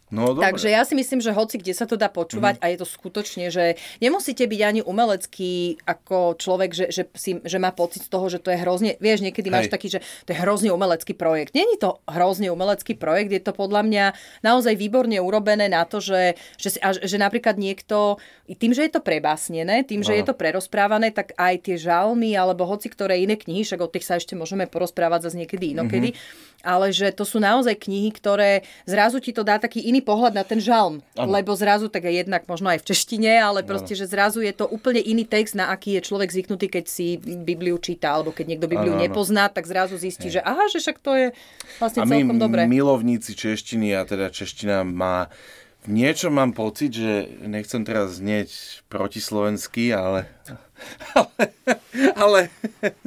[0.08, 0.48] No, dobre.
[0.48, 2.62] Takže ja si myslím, že hoci kde sa to dá počúvať mm.
[2.64, 7.58] a je to skutočne, že nemusíte byť ani umelecký ako človek, že, že, si, že
[7.60, 9.54] má pocit z toho, že to je hrozne, vieš, niekedy Hej.
[9.54, 11.52] máš taký, že to je hrozne umelecký projekt.
[11.52, 14.04] Není to hrozne umelecký projekt, je to podľa mňa
[14.40, 18.16] naozaj výborne urobené na to, že, že, a, že napríklad niekto,
[18.48, 20.18] tým, že je to prebásnené, tým, že Aha.
[20.20, 24.08] je to prerozprávané, tak aj tie žalmy alebo hoci ktoré iné knihy, však o tých
[24.08, 28.66] sa ešte môžeme porozprávať zase niekedy inokedy, mm-hmm ale že to sú naozaj knihy, ktoré
[28.82, 30.98] zrazu ti to dá taký iný pohľad na ten žalm.
[31.14, 31.30] Ano.
[31.30, 34.00] Lebo zrazu, tak aj jednak možno aj v češtine, ale proste, ano.
[34.02, 37.78] že zrazu je to úplne iný text, na aký je človek zvyknutý, keď si Bibliu
[37.78, 40.38] číta, alebo keď niekto Bibliu ano, nepozná, tak zrazu zistí, Hej.
[40.38, 41.26] že aha, že však to je
[41.78, 42.60] vlastne a celkom my, dobré.
[42.66, 45.30] milovníci češtiny a teda čeština má
[45.86, 50.26] niečo mám pocit, že nechcem teraz znieť protislovenský, ale
[51.14, 51.36] ale,
[52.14, 52.40] ale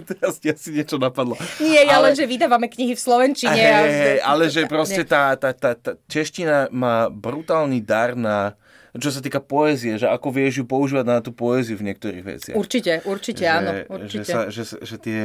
[0.03, 1.39] teraz ti asi niečo napadlo.
[1.63, 3.55] Nie, ale, ale že vydávame knihy v Slovenčine.
[3.55, 4.35] Hej, a...
[4.35, 8.55] ale že proste tá, tá, tá, tá čeština má brutálny dar na
[8.91, 12.55] čo sa týka poézie, že ako vieš ju používať na tú poéziu v niektorých veciach.
[12.59, 13.71] Určite, určite, že, áno.
[13.87, 14.19] Určite.
[14.19, 15.19] Že, sa, že, že tie...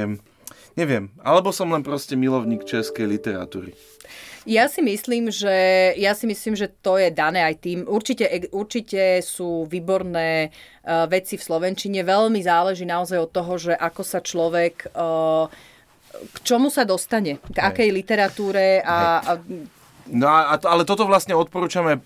[0.77, 3.73] Neviem, alebo som len proste milovník českej literatúry.
[4.47, 7.83] Ja si myslím, že, ja si myslím, že to je dané aj tým.
[7.83, 12.07] Určite, určite sú výborné uh, veci v Slovenčine.
[12.07, 14.95] Veľmi záleží naozaj od toho, že ako sa človek...
[14.95, 15.51] Uh,
[16.17, 19.33] k čomu sa dostane, k akej literatúre a, a
[20.07, 21.99] No a, ale toto vlastne odporúčame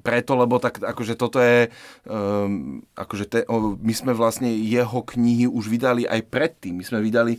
[0.00, 1.68] preto, lebo tak akože toto je,
[2.06, 3.38] um, akože te,
[3.80, 6.78] my sme vlastne jeho knihy už vydali aj predtým.
[6.78, 7.38] My sme vydali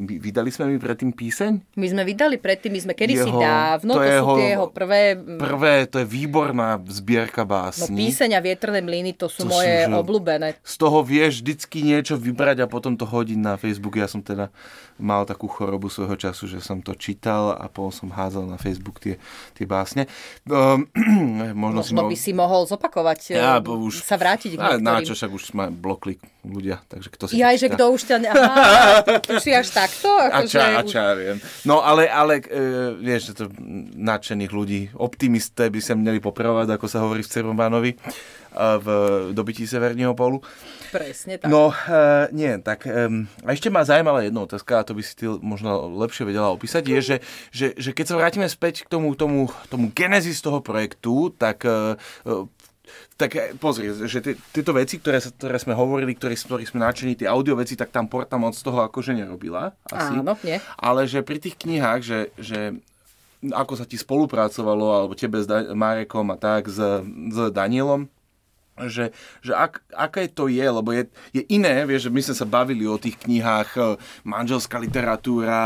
[0.00, 1.76] Vydali sme mi predtým píseň?
[1.76, 4.66] My sme vydali predtým, my sme kedysi jeho, dávno, to, to jeho, sú tie jeho
[4.72, 5.00] prvé...
[5.36, 7.92] Prvé, to je výborná zbierka básni.
[7.92, 10.56] No píseň a vietrné mlyny, to sú to moje sú, obľúbené.
[10.64, 14.00] Z toho vieš vždycky niečo vybrať a potom to hodiť na Facebook.
[14.00, 14.48] Ja som teda
[14.96, 18.96] mal takú chorobu svojho času, že som to čítal a potom som hádzal na Facebook
[18.96, 19.20] tie,
[19.52, 20.08] tie básne.
[20.48, 20.88] Um,
[21.52, 22.08] možno, možno si mohol...
[22.08, 24.84] by si mohol zopakovať, ja, um, už, sa vrátiť k niektorým.
[24.84, 28.16] Na čo, však už ma blokli ľudia, takže kto si Ja, že kto už ťa...
[28.24, 29.36] Aha, to
[29.66, 30.08] až takto?
[30.14, 30.76] Ako a ča, že...
[30.78, 31.36] a ča, viem.
[31.66, 32.46] No ale, ale e,
[33.02, 33.44] vieš, že to
[33.98, 37.92] nadšených ľudí, optimisté by sa mali popravovať, ako sa hovorí v Cervomanovi
[38.56, 38.86] v
[39.32, 40.40] dobití Severního polu.
[40.92, 41.50] Presne tak.
[41.50, 45.12] No, e, nie, tak e, a ešte ma zaujímala jedna otázka, a to by si
[45.12, 47.16] ty možno lepšie vedela opísať, je, že,
[47.52, 52.00] že, že keď sa vrátime späť k tomu, tomu, tomu genezis toho projektu, tak e,
[53.16, 54.20] tak eh, pozri, že
[54.50, 58.06] tieto veci, ktoré, ktoré sme hovorili, ktoré, ktoré sme načení, tie audio veci, tak tam
[58.06, 59.74] Porta moc toho akože nerobila.
[59.88, 60.16] Asi.
[60.18, 60.58] Áno, nie.
[60.78, 62.60] Ale že pri tých knihách, že, že
[63.52, 68.08] ako sa ti spolupracovalo, alebo tebe s Marekom a tak, s, s Danielom,
[68.84, 72.46] že, že ak, aké to je, lebo je, je iné, vieš, že my sme sa
[72.46, 73.80] bavili o tých knihách e,
[74.28, 75.60] manželská literatúra,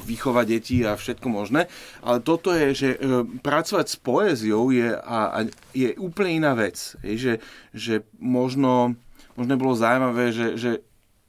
[0.00, 1.68] výchova detí a všetko možné,
[2.00, 2.98] ale toto je, že e,
[3.44, 5.38] pracovať s poéziou je, a, a
[5.76, 6.96] je úplne iná vec.
[7.04, 7.34] Je, že,
[7.76, 8.96] že možno,
[9.36, 10.72] možno bolo zaujímavé, že, že,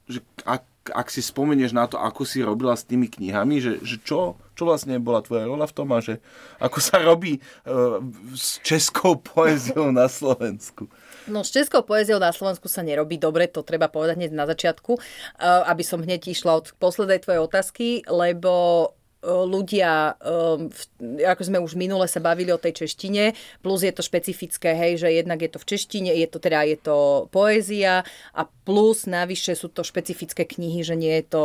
[0.08, 4.04] že ak, ak si spomenieš na to, ako si robila s tými knihami, že, že
[4.04, 6.20] čo, čo vlastne bola tvoja rola v tom a že
[6.60, 8.04] ako sa robí uh,
[8.36, 10.92] s českou poéziou na Slovensku?
[11.32, 15.00] No s českou poéziou na Slovensku sa nerobí dobre, to treba povedať hneď na začiatku,
[15.00, 18.92] uh, aby som hneď išla od poslednej tvojej otázky, lebo
[19.24, 20.20] ľudia,
[21.24, 23.32] ako sme už minule sa bavili o tej češtine,
[23.64, 26.78] plus je to špecifické, hej, že jednak je to v češtine, je to teda je
[26.78, 28.04] to poézia
[28.36, 31.44] a plus navyše sú to špecifické knihy, že nie je to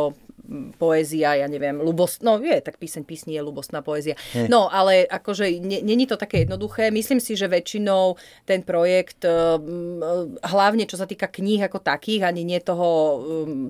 [0.75, 4.17] poézia, ja neviem, ľubost, no je, tak píseň písni je ľubostná poézia.
[4.33, 4.49] Hey.
[4.49, 6.89] No, ale akože není to také jednoduché.
[6.89, 8.17] Myslím si, že väčšinou
[8.49, 9.57] ten projekt, eh,
[10.43, 12.89] hlavne čo sa týka kníh ako takých, ani nie toho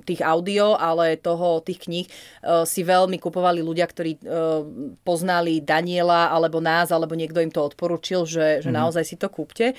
[0.07, 4.21] tých audio, ale toho tých kníh, eh, si veľmi kupovali ľudia, ktorí eh,
[5.03, 8.79] poznali Daniela, alebo nás, alebo niekto im to odporučil, že, že mm-hmm.
[8.79, 9.75] naozaj si to kúpte.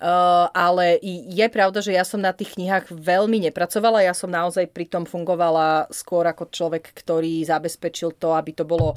[0.00, 0.96] Uh, ale
[1.28, 4.00] je pravda, že ja som na tých knihách veľmi nepracovala.
[4.00, 8.96] Ja som naozaj pri tom fungovala skôr ako človek, ktorý zabezpečil to, aby to bolo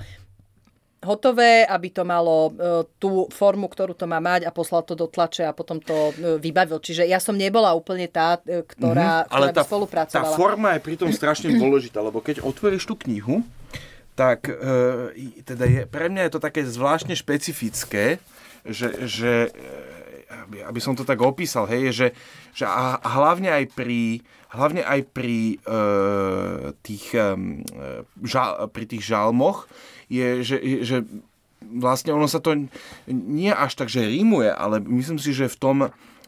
[1.03, 5.11] hotové, aby to malo uh, tú formu, ktorú to má mať a poslal to do
[5.11, 6.79] tlače a potom to uh, vybavil.
[6.79, 10.23] Čiže ja som nebola úplne tá, ktorá, mm-hmm, ale ktorá tá, spolupracovala.
[10.23, 13.43] tá forma je pritom strašne dôležitá, lebo keď otvoríš tú knihu,
[14.15, 15.11] tak uh,
[15.43, 18.23] teda je, pre mňa je to také zvláštne špecifické,
[18.63, 19.51] že, že
[20.45, 22.07] aby som to tak opísal, hej, že,
[22.53, 24.21] že a, hlavne aj pri,
[24.53, 25.77] hlavne aj pri, e,
[26.85, 27.27] tých, e,
[28.23, 29.65] žal, pri tých žalmoch
[30.07, 30.97] je, že, že
[31.63, 32.67] vlastne ono sa to
[33.09, 35.77] nie až tak, že rímuje, ale myslím si, že v tom,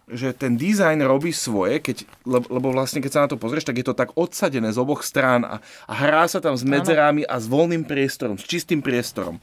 [0.06, 3.86] že ten dizajn robí svoje, keď, lebo vlastne keď sa na to pozrieš, tak je
[3.86, 7.50] to tak odsadené z oboch strán a, a hrá sa tam s medzerami a s
[7.50, 9.42] voľným priestorom, s čistým priestorom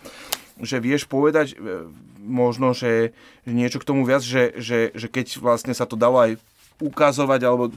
[0.62, 1.90] že vieš povedať e,
[2.22, 3.12] možno, že
[3.44, 6.38] niečo k tomu viac, že, že, že keď vlastne sa to dalo aj
[6.78, 7.74] ukazovať, alebo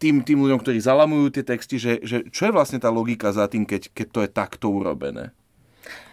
[0.00, 3.46] tým, tým ľuďom, ktorí zalamujú tie texty, že, že čo je vlastne tá logika za
[3.46, 5.36] tým, keď, keď to je takto urobené?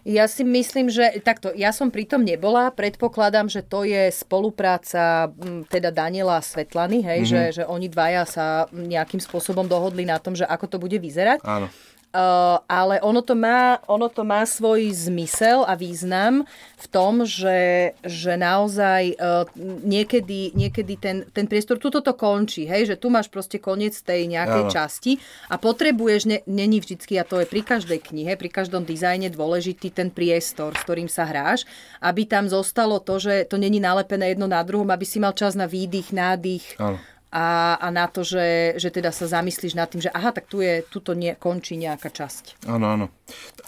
[0.03, 5.31] Ja si myslím, že takto, ja som pritom nebola, predpokladám, že to je spolupráca
[5.71, 7.31] teda Daniela a Svetlany, hej, mm-hmm.
[7.31, 11.39] že, že oni dvaja sa nejakým spôsobom dohodli na tom, že ako to bude vyzerať.
[11.47, 11.71] Áno.
[12.13, 16.45] Uh, ale ono to, má, ono to má svoj zmysel a význam
[16.77, 19.49] v tom, že, že naozaj uh,
[19.81, 24.29] niekedy, niekedy ten, ten priestor, tuto to končí, hej, že tu máš proste koniec tej
[24.29, 24.69] nejakej Áno.
[24.69, 25.17] časti
[25.49, 29.89] a potrebuješ, ne, není vždycky, a to je pri každej knihe, pri každom dizajne dôležitý
[29.89, 31.65] ten priestor, s ktorým sa hráš,
[31.97, 35.57] aby tam zostalo to, že to není nalepené jedno na druhom, aby si mal čas
[35.57, 36.77] na výdych, nádych.
[36.77, 37.01] Áno
[37.33, 40.61] a, a na to, že, že teda sa zamyslíš nad tým, že aha, tak tu
[40.61, 42.69] je, tuto nie, končí nejaká časť.
[42.69, 43.05] Áno, áno.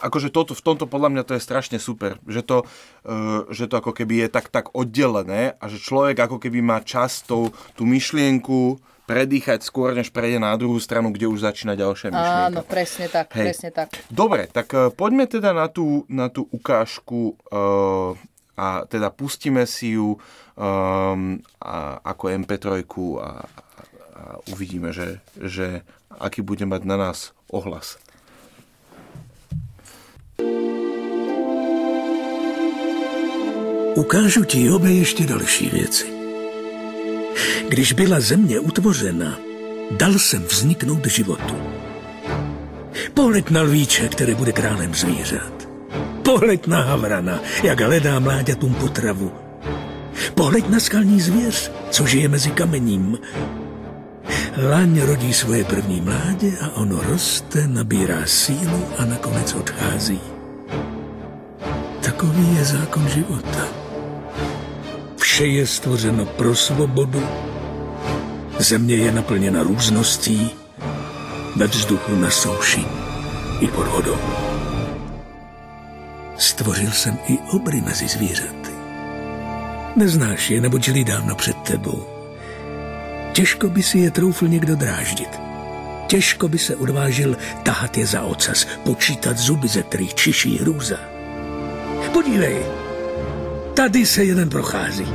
[0.05, 2.61] Akože toto, v tomto podľa mňa to je strašne super, že to,
[3.09, 6.77] uh, že to ako keby je tak, tak oddelené a že človek ako keby má
[6.85, 8.77] čas tú, tú myšlienku
[9.09, 12.45] predýchať skôr, než prejde na druhú stranu, kde už začína ďalšia myšlienka.
[12.53, 13.49] Áno, presne tak, Hej.
[13.49, 13.89] presne tak.
[14.13, 18.13] Dobre, tak uh, poďme teda na tú, na tú ukážku uh,
[18.57, 22.83] a teda pustíme si ju um, a, ako MP3
[23.19, 23.29] a, a
[24.51, 25.81] uvidíme, že, že
[26.19, 27.97] aký bude mať na nás ohlas.
[33.95, 36.05] Ukážu ti obě ještě další věci.
[37.69, 39.39] Když byla země utvořena,
[39.91, 41.55] dal jsem vzniknout životu.
[43.13, 45.54] Pohled na lvíče, který bude králem zvířat.
[46.25, 49.31] Pohled na havrana, jak hledá mláďatům potravu.
[50.35, 53.17] Pohled na skalní zvěř, co žije mezi kamením.
[54.69, 60.21] Laň rodí svoje první mládě a ono roste, nabírá sílu a nakonec odchází.
[62.01, 63.67] Takový je zákon života.
[65.17, 67.23] Vše je stvořeno pro svobodu,
[68.59, 70.49] země je naplněna růzností,
[71.55, 72.85] ve vzduchu na souši
[73.59, 74.44] i pod vodou.
[76.37, 78.71] Stvořil jsem i obry mezi zvířaty.
[79.95, 82.07] Neznáš je, nebo žili dávno před tebou.
[83.33, 85.39] Těžko by si je troufl někdo dráždit.
[86.07, 90.97] Těžko by se odvážil tahat je za ocas, počítat zuby, ze kterých čiší hrůza.
[92.13, 92.65] Podívej,
[93.73, 95.07] tady se jeden prochází.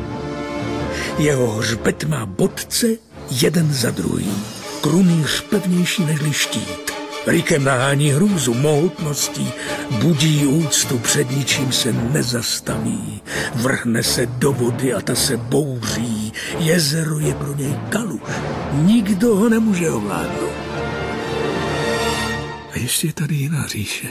[1.19, 2.87] Jeho hřbet má bodce
[3.31, 4.45] jeden za druhým.
[4.81, 6.90] Krunýř pevnější než štít.
[7.27, 9.53] Rikem nahání hrůzu, mohutností,
[9.91, 13.23] budí úctu, před ničím se nezastaví.
[13.55, 16.33] Vrhne se do vody a ta se bouří.
[16.59, 18.21] Jezero je pro něj kaluž.
[18.73, 20.55] Nikdo ho nemůže ovládnout.
[22.73, 24.09] A ještě je tady jiná říše.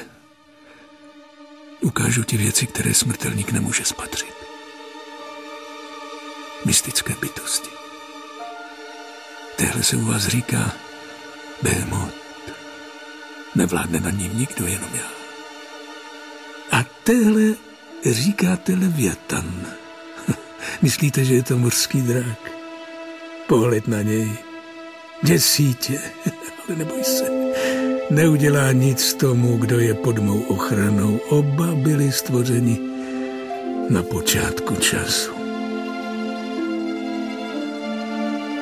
[1.82, 4.34] Ukážu ti věci, které smrtelník nemůže spatřit.
[6.66, 7.70] Mystické bytosti.
[9.56, 10.72] Téhle se u vás říká
[11.64, 12.19] Behemoth.
[13.60, 15.10] Nevládne na ním nikdo, jenom já.
[16.80, 17.56] A téhle
[18.06, 19.66] říkáte Leviatan.
[20.82, 22.52] Myslíte, že je to mořský drak?
[23.48, 24.32] Pohled na něj.
[25.24, 26.00] Děsí tě,
[26.68, 27.24] ale neboj se.
[28.10, 31.18] Neudělá nic tomu, kdo je pod mou ochranou.
[31.18, 32.80] Oba byli stvořeni
[33.90, 35.32] na počátku času.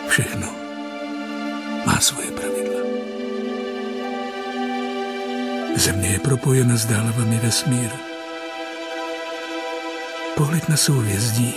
[0.08, 0.57] Všechno
[5.88, 7.96] Země je propojena s dálevami vesmíru.
[10.36, 11.56] Pohled na souhvězdí,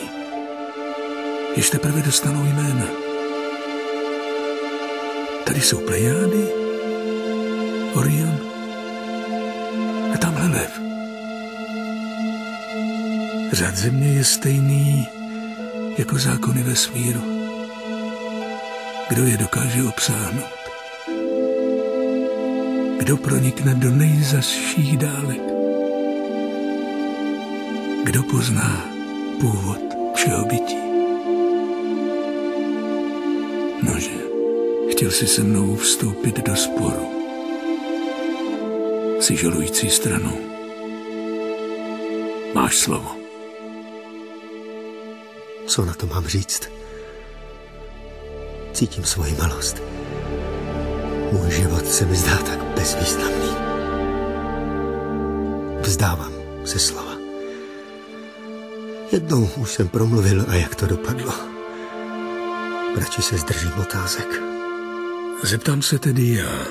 [1.57, 2.87] jež teprve dostanou jména.
[5.45, 6.49] Tady jsou Plejády,
[7.95, 8.39] Orion
[10.15, 10.81] a tamhle lev.
[13.53, 15.09] Řád země je stejný
[15.99, 17.23] jako zákony vesmíru.
[19.09, 20.60] kdo je dokáže obsáhnout.
[23.01, 25.41] Kdo pronikne do nejzasších dálek.
[28.05, 28.85] Kdo pozná
[29.41, 29.81] původ
[30.15, 30.77] všeho bytí.
[33.83, 34.11] Nože,
[34.91, 37.09] chtěl si se mnou vstoupit do sporu.
[39.21, 40.39] Si žalující stranou.
[42.55, 43.17] Máš slovo.
[45.67, 46.69] Co na to mám říct?
[48.73, 50.00] Cítím svoji malost.
[51.33, 53.51] Můj život se mi zdá tak bezvýznamný.
[55.81, 56.33] Vzdávám
[56.65, 57.17] se slova.
[59.13, 61.35] Jednou už jsem promluvil a jak to dopadlo.
[62.97, 64.43] Radši se zdržím otázek.
[65.43, 66.67] Zeptám se tedy já.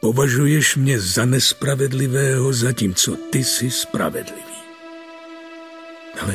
[0.00, 4.54] Považuješ mě za nespravedlivého, zatímco ty jsi spravedlivý.
[6.20, 6.34] Ale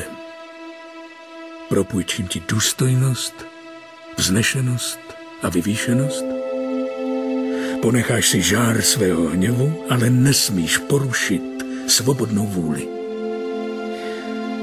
[1.69, 3.45] propůjčím ti důstojnost,
[4.17, 4.99] vznešenost
[5.43, 6.38] a vyvýšenost?
[7.81, 11.41] Ponecháš si žár svého hněvu, ale nesmíš porušit
[11.87, 12.87] svobodnou vůli.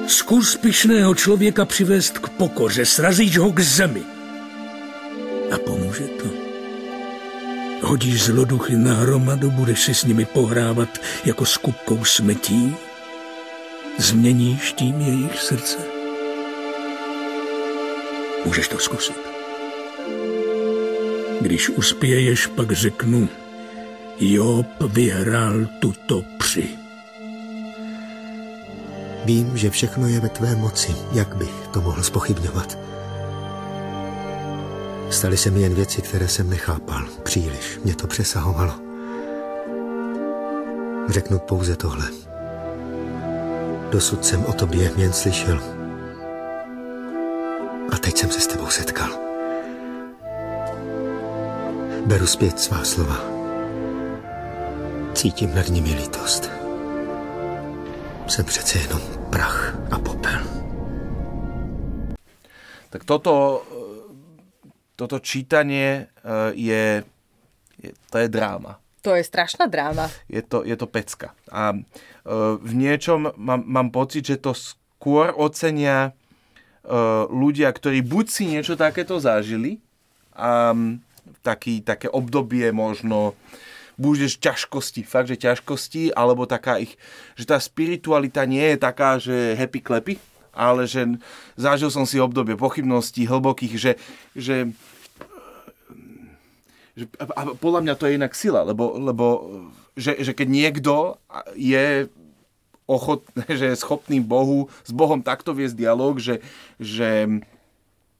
[0.07, 4.02] Zkus pišného člověka přivést k pokoře, srazíš ho k zemi.
[5.55, 6.29] A pomůže to.
[7.83, 10.88] Hodíš zloduchy na hromadu, budeš si s nimi pohrávat
[11.24, 12.76] jako s kupkou smetí?
[13.98, 15.79] Změníš tím jejich srdce?
[18.44, 19.36] Můžeš to zkusit.
[21.40, 23.29] Když uspěješ, pak řeknu,
[24.20, 26.68] Job vyhrál tuto při.
[29.25, 30.94] Vím, že všechno je ve tvé moci.
[31.12, 32.79] Jak bych to mohl spochybňovat?
[35.11, 37.03] Staly se mi jen věci, které jsem nechápal.
[37.22, 38.75] Příliš mě to přesahovalo.
[41.09, 42.05] Řeknu pouze tohle.
[43.90, 45.61] Dosud jsem o tobě jen slyšel.
[47.92, 49.25] A teď jsem se s tebou setkal.
[52.06, 53.18] Beru zpět svá slova.
[55.14, 56.50] Cítím nad nimi lítost.
[58.26, 60.40] Jsem přece jenom prach a popel.
[62.90, 63.62] Tak toto,
[64.96, 67.04] toto čítanie eh, je,
[67.82, 68.78] je, to je dráma.
[69.02, 70.10] To je strašná dráma.
[70.28, 71.34] Je to, je to pecka.
[71.50, 71.82] A eh,
[72.62, 76.90] v niečom mám, mám pocit, že to skôr ocenia eh,
[77.26, 79.82] ľudia, ktorí buď si niečo takéto zažili
[80.38, 80.70] a
[81.42, 83.38] taký, také obdobie možno
[83.96, 87.00] budeš ťažkosti, fakt, že ťažkosti, alebo taká ich,
[87.32, 90.14] že tá spiritualita nie je taká, že happy klepy,
[90.52, 91.16] ale že
[91.56, 93.92] zažil som si obdobie pochybností hlbokých, že,
[94.36, 94.56] že,
[96.92, 99.26] že a podľa mňa to je inak sila, lebo, lebo
[99.96, 100.94] že, že keď niekto
[101.56, 102.08] je
[102.84, 103.24] ochot,
[103.58, 106.44] že je schopný Bohu, s Bohom takto viesť dialog, že,
[106.76, 107.40] že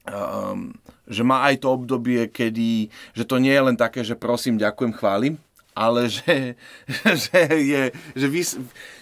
[0.07, 0.73] um,
[1.07, 4.95] že má aj to obdobie, kedy, že to nie je len také, že prosím, ďakujem,
[4.95, 5.35] chválim,
[5.77, 6.57] ale že,
[7.05, 7.83] že, je,
[8.17, 8.41] že, vy,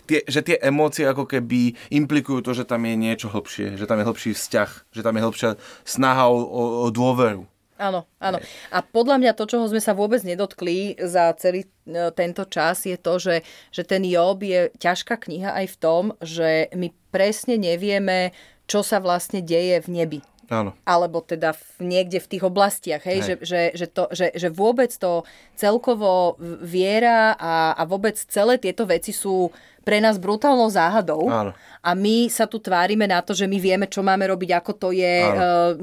[0.06, 4.04] tie, že tie emócie ako keby implikujú to, že tam je niečo hlbšie, že tam
[4.04, 5.52] je hlbší vzťah, že tam je hlbšia
[5.88, 7.48] snaha o, o, o dôveru.
[7.76, 8.40] Áno, áno.
[8.72, 12.96] A podľa mňa to, čoho sme sa vôbec nedotkli za celý e, tento čas, je
[12.96, 18.32] to, že, že ten Job je ťažká kniha aj v tom, že my presne nevieme,
[18.64, 20.20] čo sa vlastne deje v nebi.
[20.50, 20.78] Áno.
[20.86, 23.26] Alebo teda v, niekde v tých oblastiach, hej, hej.
[23.26, 25.26] Že, že, že, to, že, že vôbec to
[25.58, 29.50] celkovo viera a, a vôbec celé tieto veci sú
[29.86, 31.30] pre nás brutálnou záhadou.
[31.30, 31.54] Áno.
[31.86, 34.90] A my sa tu tvárime na to, že my vieme, čo máme robiť, ako to
[34.90, 35.32] je, e,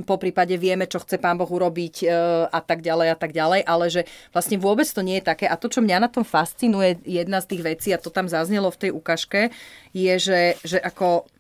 [0.03, 2.07] po prípade vieme, čo chce Pán Boh urobiť e,
[2.51, 4.03] a tak ďalej a tak ďalej, ale že
[4.35, 5.47] vlastne vôbec to nie je také.
[5.47, 8.75] A to, čo mňa na tom fascinuje, jedna z tých vecí, a to tam zaznelo
[8.75, 9.55] v tej ukážke,
[9.95, 11.31] je, že, že ako...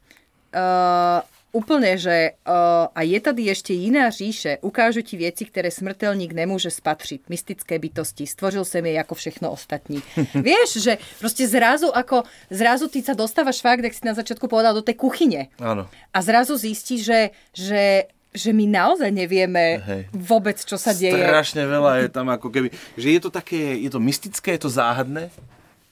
[0.54, 4.56] E, Úplne, že uh, a je tady ešte iná říše.
[4.64, 7.28] Ukážu ti věci, které smrtelník nemůže spatřit.
[7.28, 8.26] Mystické bytosti.
[8.26, 10.02] Stvořil jsem je jako všechno ostatní.
[10.34, 14.72] Vieš, že proste zrazu ako, zrazu ty sa dostávaš fakt, jak si na začiatku povedal,
[14.72, 15.52] do tej kuchyne.
[15.60, 15.84] Áno.
[16.08, 17.20] A zrazu zistíš, že,
[17.52, 17.82] že
[18.32, 20.02] že my naozaj nevieme Hej.
[20.16, 21.20] vôbec, čo sa deje.
[21.20, 24.72] Strašne veľa je tam ako keby, že je to také, je to mystické, je to
[24.72, 25.28] záhadné,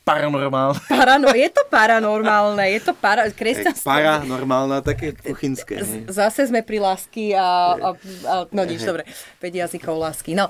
[0.05, 0.81] paranormálne.
[0.93, 3.87] Parano, je to paranormálne, je to para, kresťanské.
[3.87, 5.81] Paranormálne, také kuchynské.
[5.81, 7.89] Z, zase sme pri lásky a, a,
[8.27, 9.07] a no nič, dobre,
[9.39, 10.35] 5 jazykov lásky.
[10.35, 10.49] No.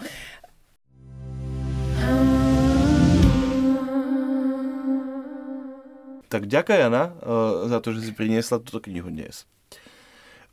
[6.31, 9.51] Tak ďakujem, Jana, eh, za to, že si priniesla túto knihu dnes.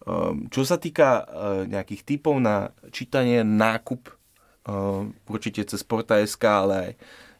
[0.08, 1.26] Ehm, čo sa týka eh,
[1.70, 6.92] nejakých typov na čítanie, nákup, eh, určite cez Porta.sk, ale aj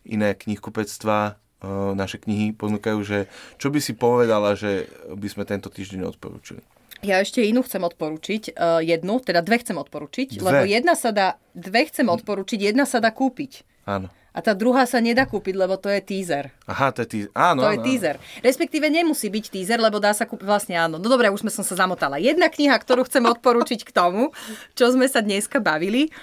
[0.06, 1.40] iné knihkupectva
[1.98, 3.26] naše knihy ponúkajú, že
[3.58, 6.62] čo by si povedala, že by sme tento týždeň odporúčili?
[7.06, 10.42] Ja ešte inú chcem odporučiť, uh, jednu, teda dve chcem odporučiť, dve.
[10.42, 13.62] lebo jedna sa dá, dve chcem odporučiť, jedna sa dá kúpiť.
[13.86, 14.10] Áno.
[14.38, 16.54] A tá druhá sa nedá kúpiť, lebo to je teaser.
[16.70, 17.32] Aha, to je teaser.
[17.34, 18.22] Áno, to áno, je teaser.
[18.46, 21.02] Respektíve nemusí byť teaser, lebo dá sa kúpiť vlastne áno.
[21.02, 22.22] No dobre, už sme som sa zamotala.
[22.22, 24.30] Jedna kniha, ktorú chcem odporučiť k tomu,
[24.78, 26.14] čo sme sa dneska bavili,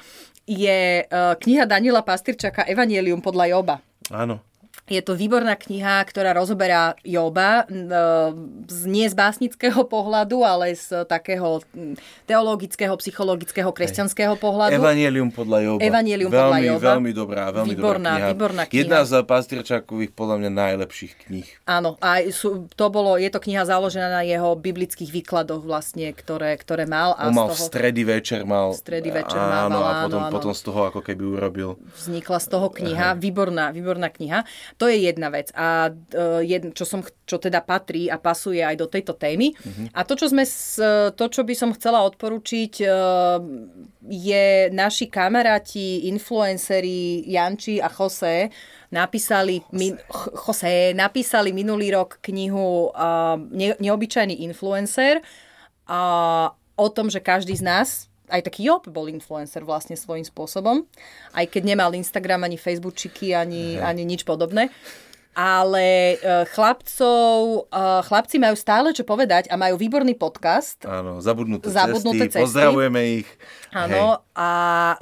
[0.46, 3.76] je uh, kniha Daniela Pastyrčaka Evangelium podľa Joba.
[4.14, 4.38] Áno.
[4.84, 7.64] Je to výborná kniha, ktorá rozoberá Joba
[8.68, 11.64] z, nie z básnického pohľadu, ale z takého
[12.28, 14.76] teologického, psychologického, kresťanského pohľadu.
[14.76, 15.80] Evangelium podľa Joba.
[15.80, 16.84] Evangelium veľmi, podľa Joba.
[16.84, 18.28] Veľmi dobrá, veľmi výborná, dobrá kniha.
[18.36, 18.80] Výborná kniha.
[18.84, 21.48] Jedna z Pastierčákových podľa mňa najlepších kníh.
[21.64, 26.60] Áno, a sú, to bolo, je to kniha založená na jeho biblických výkladoch vlastne, ktoré,
[26.60, 27.16] ktoré mal.
[27.16, 28.76] A On mal z toho, v stredy večer mal.
[28.76, 30.34] V stredy večer mal, áno, a potom, áno, áno.
[30.36, 31.80] potom z toho ako keby urobil.
[31.96, 33.16] Vznikla z toho kniha, Aha.
[33.16, 34.44] výborná, výborná kniha.
[34.78, 35.54] To je jedna vec.
[35.54, 39.54] A uh, jedn, čo, som, čo teda patrí a pasuje aj do tejto témy.
[39.54, 39.86] Uh-huh.
[39.94, 40.42] A to čo, sme,
[41.14, 43.38] to, čo by som chcela odporučiť, uh,
[44.04, 48.52] je naši kamaráti, influenceri Janči a Jose
[48.94, 49.98] napísali, min,
[50.46, 55.18] Jose, napísali minulý rok knihu uh, ne, Neobyčajný influencer
[55.90, 57.88] uh, o tom, že každý z nás
[58.32, 60.84] aj taký Job bol influencer vlastne svojím spôsobom,
[61.36, 64.72] aj keď nemal Instagram, ani Facebookiky, ani, ani nič podobné
[65.34, 70.80] ale uh, chlapcov, uh, chlapci majú stále čo povedať a majú výborný podcast.
[70.86, 72.44] Áno, zabudnuté, zabudnuté cesty, cesty.
[72.46, 73.28] Pozdravujeme ich.
[73.74, 74.50] Áno, a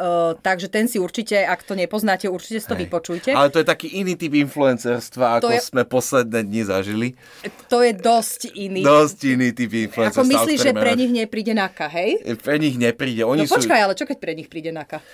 [0.01, 2.89] uh, takže ten si určite, ak to nepoznáte, určite si to Hej.
[2.89, 3.31] vypočujte.
[3.37, 7.09] Ale to je taký iný typ influencerstva, ako je, sme posledné dni zažili.
[7.69, 8.81] To je dosť iný.
[8.81, 10.25] Dosť iný typ influencerstva.
[10.25, 12.25] Ako myslíš, že pre nich nepríde naka, hej?
[12.41, 13.29] Pre nich nepríde.
[13.29, 13.85] Oni no počkaj, sú...
[13.85, 15.05] ale čo keď pre nich príde naka?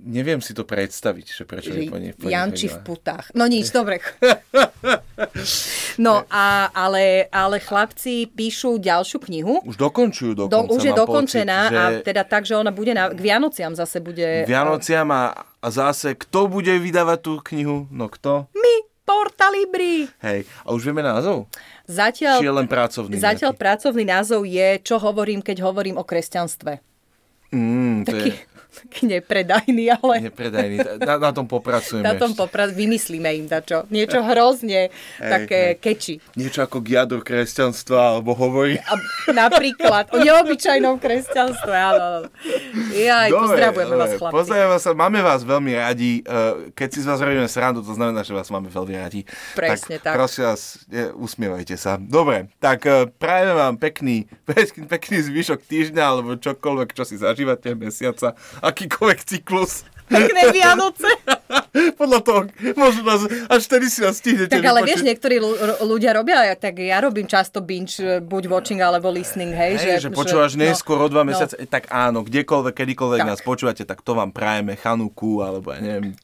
[0.00, 3.28] Neviem si to predstaviť, že prečo je po nej, Janči v putách.
[3.36, 4.00] No nič, dobre.
[6.00, 9.60] no a, ale, ale chlapci píšu ďalšiu knihu.
[9.62, 10.66] Už dokončujú dokonca.
[10.66, 11.78] Do, už je dokončená pocit, že...
[11.78, 14.48] a teda tak, že ona bude na, k Vianociam zase bude...
[14.48, 17.84] Vianociam a, a zase kto bude vydávať tú knihu?
[17.92, 18.48] No kto?
[18.56, 18.74] My,
[19.04, 20.06] Portalibri.
[20.22, 21.50] Hej, a už vieme názov?
[21.90, 23.62] Zatiaľ, Či je len pracovný Zatiaľ nejaký?
[23.66, 26.78] pracovný názov je Čo hovorím, keď hovorím o kresťanstve.
[27.50, 28.30] Mm, to Taký...
[28.30, 30.30] je taký nepredajný, ale...
[30.30, 33.84] Nepredajný, na, na tom popracujeme Na tom popra- vymyslíme im dačo.
[33.90, 35.82] Niečo hrozne hej, také hej.
[35.82, 36.14] keči.
[36.38, 38.78] Niečo ako jadru kresťanstva, alebo hovorí.
[38.78, 38.94] A,
[39.34, 42.30] napríklad, o neobyčajnom kresťanstve, áno.
[42.94, 44.34] Ja aj pozdravujeme vás, chlapci.
[44.34, 46.12] Pozdravujeme vás, máme vás veľmi radi.
[46.22, 49.20] E, keď si z vás robíme srandu, to znamená, že vás máme veľmi radi.
[49.58, 50.14] Presne tak.
[50.14, 50.14] tak.
[50.14, 50.60] Prosím vás,
[51.18, 51.98] usmievajte sa.
[51.98, 57.74] Dobre, tak e, prajeme vám pekný, pekný, pekný zvyšok týždňa, alebo čokoľvek, čo si zažívate
[57.74, 59.84] mesiaca akýkoľvek cyklus.
[60.10, 61.08] Pekné Vianoce.
[62.00, 62.40] Podľa toho,
[62.78, 64.52] možno nás, až vtedy si nás stihnete.
[64.54, 65.42] Tak ale vieš, niektorí
[65.82, 69.78] ľudia robia, tak ja robím často binge, eh, buď watching alebo listening, hej.
[69.78, 71.34] hej že, že počúvaš že, neskôr no, o dva no.
[71.34, 71.66] mesiace, no.
[71.66, 73.28] tak áno, kdekoľvek, kedykoľvek tak.
[73.28, 76.14] nás počúvate, tak to vám prajeme Chanuku, alebo ja neviem,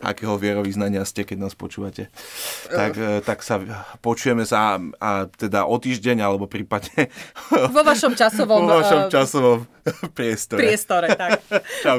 [0.00, 2.08] akého vierovýznania ste, keď nás počúvate.
[2.70, 3.20] Tak, uh.
[3.20, 3.60] tak sa
[4.00, 7.12] počujeme sa a teda o týždeň, alebo prípadne
[7.74, 9.58] vo vašom časovom, vo vašom časovom
[10.16, 10.60] priestore.
[10.64, 11.44] Priestore, tak.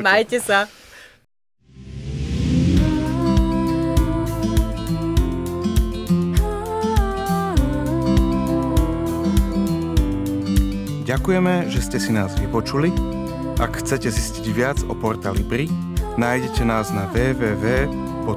[0.01, 0.65] Majte sa.
[11.11, 12.87] Ďakujeme, že ste si nás vypočuli.
[13.59, 15.67] Ak chcete zistiť viac o portáli BRI,
[16.15, 18.31] nájdete nás na www.porta.sk.